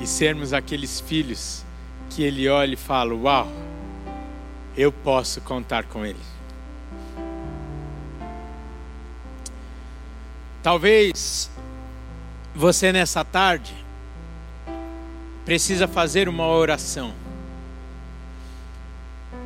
e 0.00 0.06
sermos 0.06 0.52
aqueles 0.52 1.00
filhos 1.00 1.64
que 2.08 2.22
ele 2.22 2.48
olha 2.48 2.74
e 2.74 2.76
fala: 2.76 3.12
Uau, 3.12 3.48
eu 4.76 4.92
posso 4.92 5.40
contar 5.40 5.82
com 5.86 6.06
ele. 6.06 6.20
Talvez 10.62 11.50
você 12.54 12.92
nessa 12.92 13.24
tarde 13.24 13.74
precisa 15.44 15.88
fazer 15.88 16.28
uma 16.28 16.46
oração. 16.46 17.12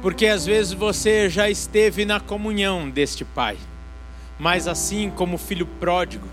Porque 0.02 0.26
às 0.26 0.44
vezes 0.44 0.74
você 0.74 1.30
já 1.30 1.48
esteve 1.48 2.04
na 2.04 2.20
comunhão 2.20 2.90
deste 2.90 3.24
Pai. 3.24 3.56
Mas 4.38 4.68
assim 4.68 5.10
como 5.10 5.36
o 5.36 5.38
filho 5.38 5.66
pródigo, 5.66 6.28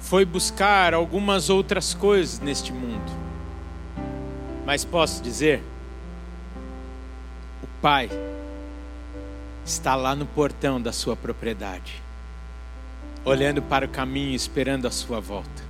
foi 0.00 0.24
buscar 0.24 0.94
algumas 0.94 1.50
outras 1.50 1.92
coisas 1.92 2.38
neste 2.38 2.72
mundo. 2.72 3.12
Mas 4.64 4.84
posso 4.84 5.22
dizer, 5.22 5.62
o 7.62 7.66
Pai 7.82 8.08
está 9.64 9.94
lá 9.96 10.14
no 10.14 10.24
portão 10.26 10.80
da 10.80 10.92
sua 10.92 11.16
propriedade, 11.16 12.00
olhando 13.24 13.60
para 13.60 13.84
o 13.84 13.88
caminho, 13.88 14.34
esperando 14.34 14.86
a 14.86 14.90
sua 14.90 15.20
volta. 15.20 15.66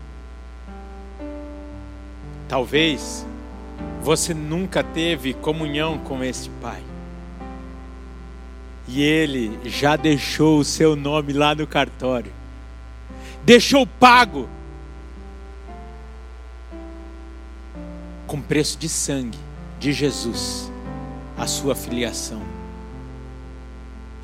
Talvez 2.48 3.26
você 4.02 4.32
nunca 4.32 4.84
teve 4.84 5.34
comunhão 5.34 5.98
com 5.98 6.22
esse 6.22 6.48
Pai. 6.60 6.82
E 8.88 9.02
Ele 9.02 9.58
já 9.64 9.96
deixou 9.96 10.58
o 10.58 10.64
seu 10.64 10.94
nome 10.94 11.32
lá 11.32 11.54
no 11.54 11.66
cartório. 11.66 12.32
Deixou 13.44 13.86
pago. 13.86 14.48
Com 18.26 18.40
preço 18.40 18.78
de 18.78 18.88
sangue 18.88 19.38
de 19.78 19.92
Jesus, 19.92 20.70
a 21.36 21.46
sua 21.46 21.74
filiação. 21.74 22.42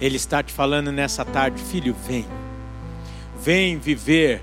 Ele 0.00 0.16
está 0.16 0.42
te 0.42 0.52
falando 0.52 0.90
nessa 0.90 1.24
tarde, 1.24 1.62
filho, 1.62 1.94
vem. 1.94 2.26
Vem 3.40 3.78
viver 3.78 4.42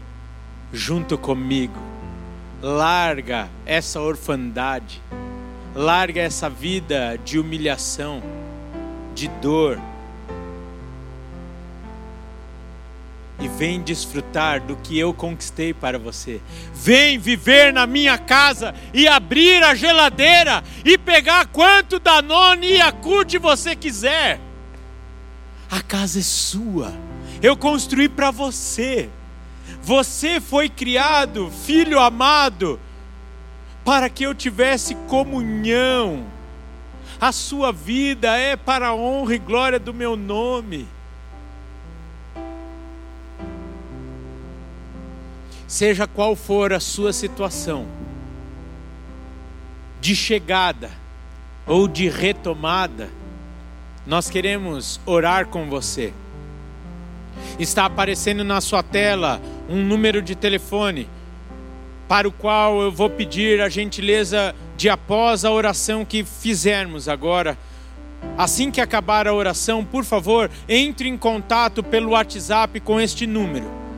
junto 0.72 1.18
comigo. 1.18 1.78
Larga 2.62 3.50
essa 3.66 4.00
orfandade. 4.00 5.02
Larga 5.76 6.22
essa 6.22 6.50
vida 6.50 7.20
de 7.24 7.38
humilhação, 7.38 8.24
de 9.14 9.28
dor. 9.42 9.80
Vem 13.60 13.82
desfrutar 13.84 14.62
do 14.62 14.76
que 14.78 14.98
eu 14.98 15.14
conquistei 15.14 15.74
para 15.74 16.00
você. 16.00 16.42
Vem 16.74 17.20
viver 17.20 17.72
na 17.72 17.86
minha 17.86 18.18
casa 18.18 18.74
e 18.94 19.08
abrir 19.08 19.62
a 19.64 19.76
geladeira 19.76 20.64
e 20.84 20.98
pegar 20.98 21.46
quanto 21.48 22.00
Danone 22.00 22.68
e 22.68 22.78
Yakult 22.78 23.38
você 23.38 23.76
quiser 23.76 24.40
a 25.70 25.82
casa 25.82 26.20
é 26.20 26.24
sua. 26.24 26.92
Eu 27.42 27.56
construí 27.56 28.10
para 28.10 28.32
você. 28.32 29.10
Você 29.82 30.42
foi 30.42 30.68
criado, 30.68 31.52
filho 31.52 32.00
amado, 32.00 32.80
para 33.86 34.10
que 34.10 34.24
eu 34.24 34.34
tivesse 34.34 34.96
comunhão. 35.08 36.26
A 37.22 37.32
sua 37.32 37.72
vida 37.72 38.36
é 38.36 38.56
para 38.56 38.88
a 38.88 38.96
honra 38.96 39.36
e 39.36 39.40
glória 39.40 39.80
do 39.80 39.94
meu 39.94 40.16
nome. 40.16 40.88
Seja 45.70 46.08
qual 46.08 46.36
for 46.36 46.74
a 46.74 46.80
sua 46.80 47.14
situação, 47.14 47.86
de 50.02 50.16
chegada 50.16 50.90
ou 51.68 51.88
de 51.88 52.10
retomada, 52.10 53.08
nós 54.04 54.32
queremos 54.32 55.00
orar 55.06 55.46
com 55.46 55.70
você. 55.70 56.12
Está 57.60 57.86
aparecendo 57.86 58.44
na 58.44 58.60
sua 58.62 58.82
tela 58.82 59.40
um 59.70 59.84
número 59.86 60.24
de 60.24 60.34
telefone 60.34 61.08
para 62.08 62.28
o 62.28 62.32
qual 62.32 62.82
eu 62.82 62.92
vou 62.92 63.08
pedir 63.08 63.62
a 63.62 63.70
gentileza 63.70 64.56
de 64.76 64.90
após 64.90 65.46
a 65.46 65.52
oração 65.52 66.04
que 66.04 66.24
fizermos 66.24 67.08
agora. 67.08 67.56
Assim 68.36 68.72
que 68.72 68.82
acabar 68.82 69.28
a 69.28 69.36
oração, 69.36 69.86
por 69.86 70.04
favor, 70.04 70.50
entre 70.68 71.08
em 71.08 71.16
contato 71.16 71.84
pelo 71.84 72.14
WhatsApp 72.14 72.80
com 72.80 73.00
este 73.00 73.28
número. 73.28 73.89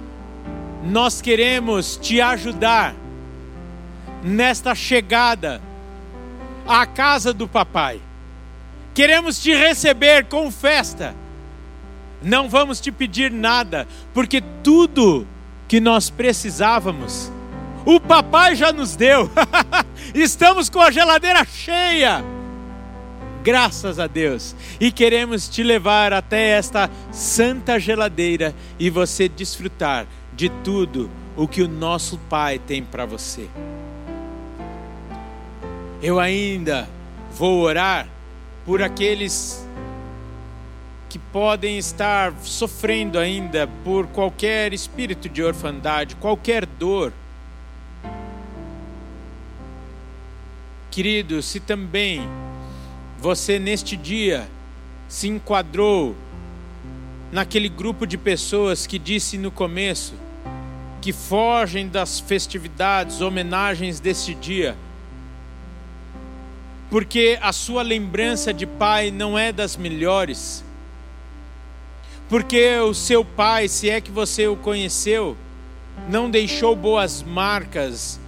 Nós 0.83 1.21
queremos 1.21 1.95
te 1.97 2.19
ajudar 2.19 2.95
nesta 4.23 4.73
chegada 4.73 5.61
à 6.67 6.85
casa 6.85 7.33
do 7.33 7.47
papai. 7.47 8.01
Queremos 8.93 9.39
te 9.39 9.53
receber 9.53 10.25
com 10.25 10.51
festa. 10.51 11.15
Não 12.21 12.49
vamos 12.49 12.79
te 12.79 12.91
pedir 12.91 13.31
nada, 13.31 13.87
porque 14.13 14.41
tudo 14.63 15.27
que 15.67 15.79
nós 15.79 16.09
precisávamos, 16.09 17.31
o 17.85 17.99
papai 17.99 18.55
já 18.55 18.71
nos 18.71 18.95
deu. 18.95 19.29
Estamos 20.13 20.69
com 20.69 20.79
a 20.79 20.91
geladeira 20.91 21.45
cheia. 21.45 22.23
Graças 23.43 23.97
a 23.97 24.05
Deus. 24.05 24.55
E 24.79 24.91
queremos 24.91 25.49
te 25.49 25.63
levar 25.63 26.13
até 26.13 26.49
esta 26.49 26.89
santa 27.11 27.79
geladeira 27.79 28.53
e 28.77 28.89
você 28.89 29.27
desfrutar 29.27 30.05
de 30.33 30.49
tudo 30.63 31.09
o 31.35 31.47
que 31.47 31.61
o 31.61 31.67
nosso 31.67 32.17
Pai 32.29 32.59
tem 32.59 32.83
para 32.83 33.05
você. 33.05 33.47
Eu 36.01 36.19
ainda 36.19 36.89
vou 37.31 37.61
orar 37.61 38.07
por 38.65 38.81
aqueles 38.81 39.67
que 41.09 41.19
podem 41.19 41.77
estar 41.77 42.33
sofrendo 42.41 43.19
ainda 43.19 43.67
por 43.83 44.07
qualquer 44.07 44.73
espírito 44.73 45.27
de 45.27 45.43
orfandade, 45.43 46.15
qualquer 46.15 46.65
dor. 46.65 47.11
Querido, 50.89 51.41
se 51.41 51.59
também 51.59 52.27
você 53.19 53.59
neste 53.59 53.95
dia 53.95 54.49
se 55.07 55.27
enquadrou 55.27 56.15
naquele 57.31 57.69
grupo 57.69 58.05
de 58.05 58.17
pessoas 58.17 58.85
que 58.85 58.99
disse 58.99 59.37
no 59.37 59.51
começo 59.51 60.13
que 61.01 61.11
fogem 61.11 61.87
das 61.87 62.19
festividades, 62.19 63.21
homenagens 63.21 63.99
deste 63.99 64.35
dia, 64.35 64.77
porque 66.91 67.39
a 67.41 67.51
sua 67.51 67.81
lembrança 67.81 68.53
de 68.53 68.67
pai 68.67 69.09
não 69.09 69.37
é 69.37 69.51
das 69.51 69.75
melhores, 69.75 70.63
porque 72.29 72.77
o 72.77 72.93
seu 72.93 73.25
pai, 73.25 73.67
se 73.67 73.89
é 73.89 73.99
que 73.99 74.11
você 74.11 74.47
o 74.47 74.55
conheceu, 74.55 75.35
não 76.07 76.29
deixou 76.29 76.75
boas 76.75 77.23
marcas, 77.23 78.19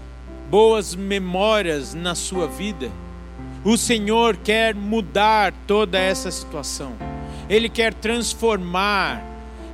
boas 0.49 0.95
memórias 0.95 1.93
na 1.93 2.15
sua 2.15 2.47
vida. 2.47 2.91
O 3.63 3.77
Senhor 3.77 4.35
quer 4.37 4.75
mudar 4.75 5.53
toda 5.67 5.97
essa 5.97 6.31
situação, 6.31 6.93
Ele 7.49 7.69
quer 7.69 7.93
transformar, 7.93 9.23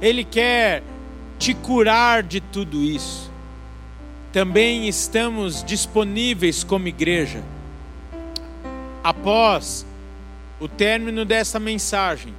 Ele 0.02 0.24
quer 0.24 0.84
te 1.38 1.54
curar 1.54 2.24
de 2.24 2.40
tudo 2.40 2.84
isso. 2.84 3.32
Também 4.32 4.88
estamos 4.88 5.64
disponíveis 5.64 6.64
como 6.64 6.88
igreja 6.88 7.44
após 9.04 9.86
o 10.60 10.68
término 10.68 11.24
dessa 11.24 11.60
mensagem, 11.60 12.34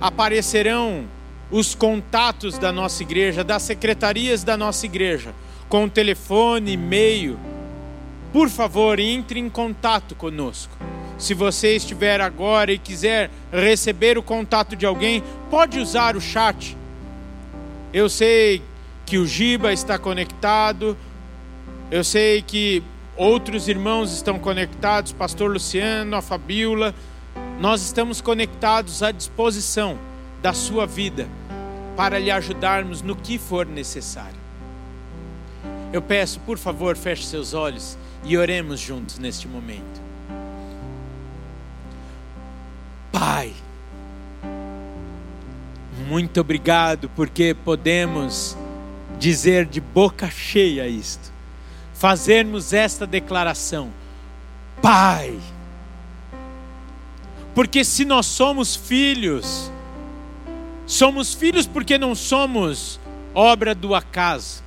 aparecerão 0.00 1.04
os 1.50 1.74
contatos 1.74 2.58
da 2.58 2.70
nossa 2.70 3.02
igreja, 3.02 3.42
das 3.42 3.62
secretarias 3.62 4.44
da 4.44 4.56
nossa 4.56 4.86
igreja, 4.86 5.34
com 5.68 5.88
telefone, 5.88 6.72
e-mail. 6.72 7.38
Por 8.32 8.48
favor, 8.48 9.00
entre 9.00 9.40
em 9.40 9.48
contato 9.48 10.14
conosco. 10.14 10.76
Se 11.20 11.34
você 11.34 11.76
estiver 11.76 12.20
agora 12.20 12.72
e 12.72 12.78
quiser 12.78 13.30
receber 13.52 14.18
o 14.18 14.22
contato 14.22 14.74
de 14.74 14.84
alguém, 14.84 15.22
pode 15.48 15.78
usar 15.78 16.16
o 16.16 16.20
chat. 16.20 16.76
Eu 17.92 18.08
sei 18.08 18.60
que 19.06 19.18
o 19.18 19.26
Giba 19.26 19.72
está 19.72 19.96
conectado, 19.96 20.96
eu 21.92 22.02
sei 22.02 22.42
que 22.42 22.82
Outros 23.20 23.68
irmãos 23.68 24.14
estão 24.14 24.38
conectados, 24.38 25.12
Pastor 25.12 25.50
Luciano, 25.50 26.16
a 26.16 26.22
Fabiola. 26.22 26.94
Nós 27.60 27.82
estamos 27.82 28.22
conectados 28.22 29.02
à 29.02 29.12
disposição 29.12 29.98
da 30.40 30.54
sua 30.54 30.86
vida 30.86 31.28
para 31.94 32.18
lhe 32.18 32.30
ajudarmos 32.30 33.02
no 33.02 33.14
que 33.14 33.36
for 33.36 33.66
necessário. 33.66 34.40
Eu 35.92 36.00
peço, 36.00 36.40
por 36.40 36.56
favor, 36.56 36.96
feche 36.96 37.26
seus 37.26 37.52
olhos 37.52 37.98
e 38.24 38.38
oremos 38.38 38.80
juntos 38.80 39.18
neste 39.18 39.46
momento. 39.46 39.99
Pai, 43.12 43.52
muito 46.08 46.40
obrigado 46.40 47.08
porque 47.16 47.54
podemos 47.54 48.56
dizer 49.18 49.66
de 49.66 49.80
boca 49.80 50.30
cheia 50.30 50.88
isto 50.88 51.30
fazermos 52.00 52.72
esta 52.72 53.06
declaração: 53.06 53.92
Pai. 54.80 55.38
Porque 57.54 57.84
se 57.84 58.06
nós 58.06 58.24
somos 58.24 58.74
filhos, 58.74 59.70
somos 60.86 61.34
filhos 61.34 61.66
porque 61.66 61.98
não 61.98 62.14
somos 62.14 62.98
obra 63.34 63.74
do 63.74 63.94
acaso. 63.94 64.62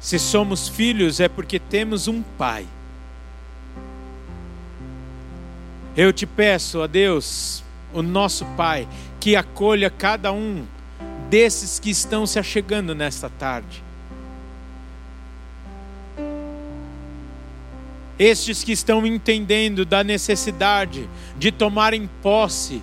Se 0.00 0.18
somos 0.18 0.68
filhos 0.68 1.20
é 1.20 1.28
porque 1.28 1.60
temos 1.60 2.08
um 2.08 2.20
Pai. 2.36 2.66
Eu 6.00 6.14
te 6.14 6.24
peço, 6.24 6.78
ó 6.78 6.86
Deus, 6.86 7.62
o 7.92 8.00
nosso 8.00 8.46
Pai, 8.56 8.88
que 9.20 9.36
acolha 9.36 9.90
cada 9.90 10.32
um 10.32 10.64
desses 11.28 11.78
que 11.78 11.90
estão 11.90 12.26
se 12.26 12.38
achegando 12.38 12.94
nesta 12.94 13.28
tarde. 13.28 13.84
Estes 18.18 18.64
que 18.64 18.72
estão 18.72 19.04
entendendo 19.06 19.84
da 19.84 20.02
necessidade 20.02 21.06
de 21.36 21.52
tomarem 21.52 22.08
posse 22.22 22.80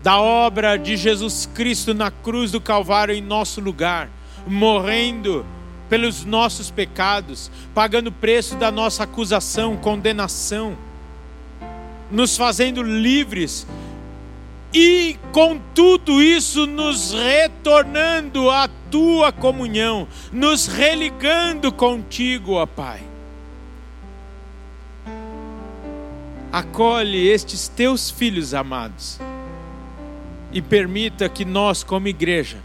da 0.00 0.20
obra 0.20 0.76
de 0.76 0.96
Jesus 0.96 1.50
Cristo 1.52 1.92
na 1.92 2.12
cruz 2.12 2.52
do 2.52 2.60
Calvário 2.60 3.12
em 3.12 3.20
nosso 3.20 3.60
lugar, 3.60 4.08
morrendo 4.46 5.44
pelos 5.88 6.24
nossos 6.24 6.70
pecados, 6.70 7.50
pagando 7.74 8.06
o 8.06 8.12
preço 8.12 8.54
da 8.54 8.70
nossa 8.70 9.02
acusação, 9.02 9.76
condenação, 9.76 10.78
nos 12.10 12.36
fazendo 12.36 12.82
livres 12.82 13.66
e 14.72 15.18
com 15.32 15.58
tudo 15.74 16.22
isso 16.22 16.66
nos 16.66 17.12
retornando 17.12 18.50
à 18.50 18.68
tua 18.90 19.32
comunhão, 19.32 20.06
nos 20.32 20.66
religando 20.66 21.72
contigo, 21.72 22.52
ó 22.52 22.66
Pai. 22.66 23.02
Acolhe 26.52 27.28
estes 27.28 27.68
teus 27.68 28.10
filhos 28.10 28.54
amados 28.54 29.20
e 30.52 30.60
permita 30.60 31.28
que 31.28 31.44
nós, 31.44 31.84
como 31.84 32.08
igreja, 32.08 32.58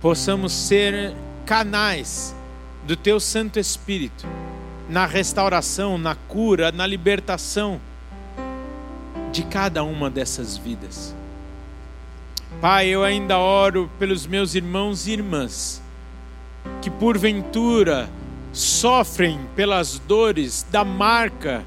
possamos 0.00 0.52
ser 0.52 1.14
canais 1.44 2.34
do 2.86 2.94
teu 2.96 3.18
Santo 3.18 3.58
Espírito 3.58 4.26
na 4.88 5.06
restauração, 5.06 5.98
na 5.98 6.14
cura, 6.14 6.70
na 6.70 6.86
libertação 6.86 7.80
de 9.32 9.42
cada 9.44 9.84
uma 9.84 10.10
dessas 10.10 10.56
vidas. 10.56 11.14
Pai, 12.60 12.88
eu 12.88 13.04
ainda 13.04 13.38
oro 13.38 13.90
pelos 13.98 14.26
meus 14.26 14.54
irmãos 14.54 15.06
e 15.06 15.12
irmãs 15.12 15.82
que 16.80 16.90
porventura 16.90 18.08
sofrem 18.52 19.38
pelas 19.54 19.98
dores 19.98 20.64
da 20.70 20.84
marca 20.84 21.64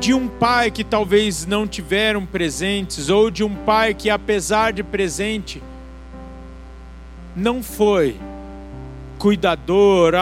de 0.00 0.12
um 0.12 0.28
pai 0.28 0.70
que 0.70 0.84
talvez 0.84 1.46
não 1.46 1.66
tiveram 1.66 2.26
presentes 2.26 3.08
ou 3.08 3.30
de 3.30 3.42
um 3.44 3.54
pai 3.54 3.94
que 3.94 4.10
apesar 4.10 4.72
de 4.72 4.82
presente 4.82 5.62
não 7.34 7.62
foi 7.62 8.16
cuidador, 9.18 10.14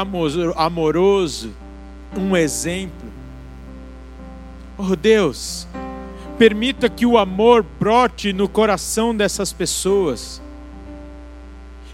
amoroso, 0.56 1.52
um 2.16 2.36
exemplo. 2.36 3.01
Oh 4.78 4.96
Deus, 4.96 5.66
permita 6.38 6.88
que 6.88 7.04
o 7.04 7.18
amor 7.18 7.62
brote 7.62 8.32
no 8.32 8.48
coração 8.48 9.14
dessas 9.14 9.52
pessoas 9.52 10.40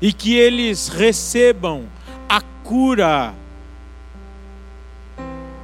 e 0.00 0.12
que 0.12 0.36
eles 0.36 0.88
recebam 0.88 1.86
a 2.28 2.40
cura 2.62 3.34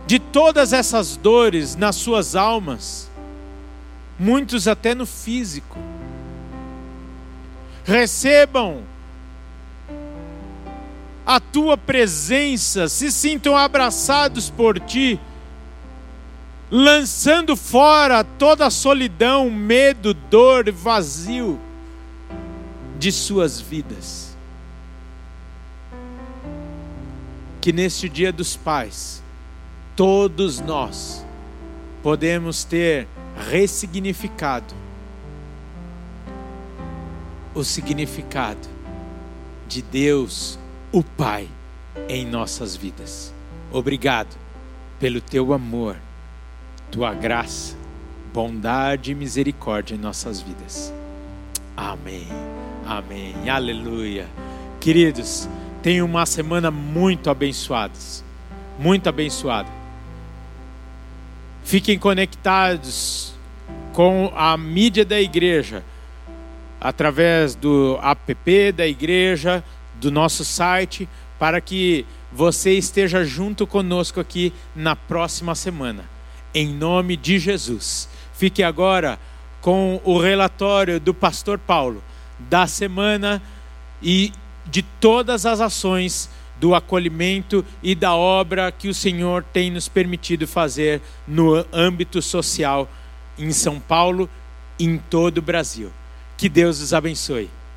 de 0.07 0.19
todas 0.19 0.73
essas 0.73 1.17
dores 1.17 1.77
nas 1.77 1.97
suas 1.97 2.35
almas, 2.35 3.11
muitos 4.19 4.67
até 4.67 4.95
no 4.95 5.07
físico. 5.07 5.79
Recebam 7.85 8.83
a 11.25 11.39
tua 11.39 11.77
presença, 11.77 12.89
se 12.89 13.11
sintam 13.12 13.57
abraçados 13.57 14.51
por 14.51 14.81
ti 14.81 15.19
lançando 16.71 17.57
fora 17.57 18.25
toda 18.25 18.67
a 18.67 18.71
solidão, 18.71 19.51
medo, 19.51 20.15
dor, 20.15 20.71
vazio 20.71 21.59
de 22.99 23.12
suas 23.12 23.61
vidas. 23.61 24.37
Que 27.61 27.73
neste 27.73 28.09
Dia 28.09 28.33
dos 28.33 28.57
Pais, 28.57 29.23
todos 29.97 30.61
nós 30.61 31.25
podemos 32.03 32.65
ter 32.65 33.09
ressignificado 33.51 34.75
o 37.55 37.62
significado 37.62 38.69
de 39.69 39.81
Deus, 39.81 40.59
o 40.91 41.03
Pai, 41.03 41.49
em 42.09 42.27
nossas 42.27 42.75
vidas. 42.75 43.33
Obrigado 43.73 44.37
pelo 44.99 45.21
teu 45.21 45.53
amor 45.53 45.97
tua 46.95 47.12
graça, 47.12 47.76
bondade 48.32 49.11
e 49.11 49.14
misericórdia 49.16 49.97
em 49.97 49.99
nossas 49.99 50.40
vidas. 50.40 50.95
Amém. 51.76 52.28
Amém. 52.86 53.34
Aleluia. 53.51 54.28
Queridos, 54.80 55.49
tenham 55.82 56.07
uma 56.07 56.24
semana 56.24 56.70
muito 56.70 57.28
abençoada. 57.28 57.99
Muito 58.78 59.09
abençoada. 59.09 59.68
Fiquem 61.64 61.99
conectados 61.99 63.34
com 63.92 64.32
a 64.36 64.57
mídia 64.57 65.05
da 65.05 65.20
igreja 65.20 65.82
através 66.80 67.57
do 67.57 67.99
app 68.01 68.70
da 68.70 68.86
igreja, 68.86 69.64
do 69.97 70.12
nosso 70.12 70.45
site, 70.45 71.09
para 71.40 71.61
que 71.61 72.07
você 72.32 72.74
esteja 72.74 73.24
junto 73.24 73.66
conosco 73.66 74.20
aqui 74.20 74.53
na 74.76 74.95
próxima 74.95 75.57
semana 75.57 76.14
em 76.55 76.69
nome 76.69 77.17
de 77.17 77.39
Jesus. 77.39 78.09
Fique 78.33 78.63
agora 78.63 79.19
com 79.61 80.01
o 80.05 80.19
relatório 80.19 81.01
do 81.01 81.13
pastor 81.13 81.59
Paulo 81.59 82.03
da 82.39 82.67
semana 82.67 83.43
e 84.03 84.33
de 84.67 84.83
todas 84.83 85.47
as 85.47 85.61
ações 85.61 86.29
do 86.61 86.75
acolhimento 86.75 87.65
e 87.83 87.95
da 87.95 88.15
obra 88.15 88.71
que 88.71 88.89
o 88.89 88.95
Senhor 88.95 89.45
tem 89.53 89.71
nos 89.71 89.89
permitido 89.89 90.47
fazer 90.47 91.01
no 91.27 91.65
âmbito 91.73 92.23
social 92.23 92.89
em 93.39 93.53
São 93.53 93.81
Paulo 93.81 94.29
e 94.79 94.85
em 94.85 94.99
todo 94.99 95.39
o 95.39 95.43
Brasil. 95.43 95.91
Que 96.37 96.49
Deus 96.49 96.81
os 96.81 96.95
abençoe. 96.95 97.51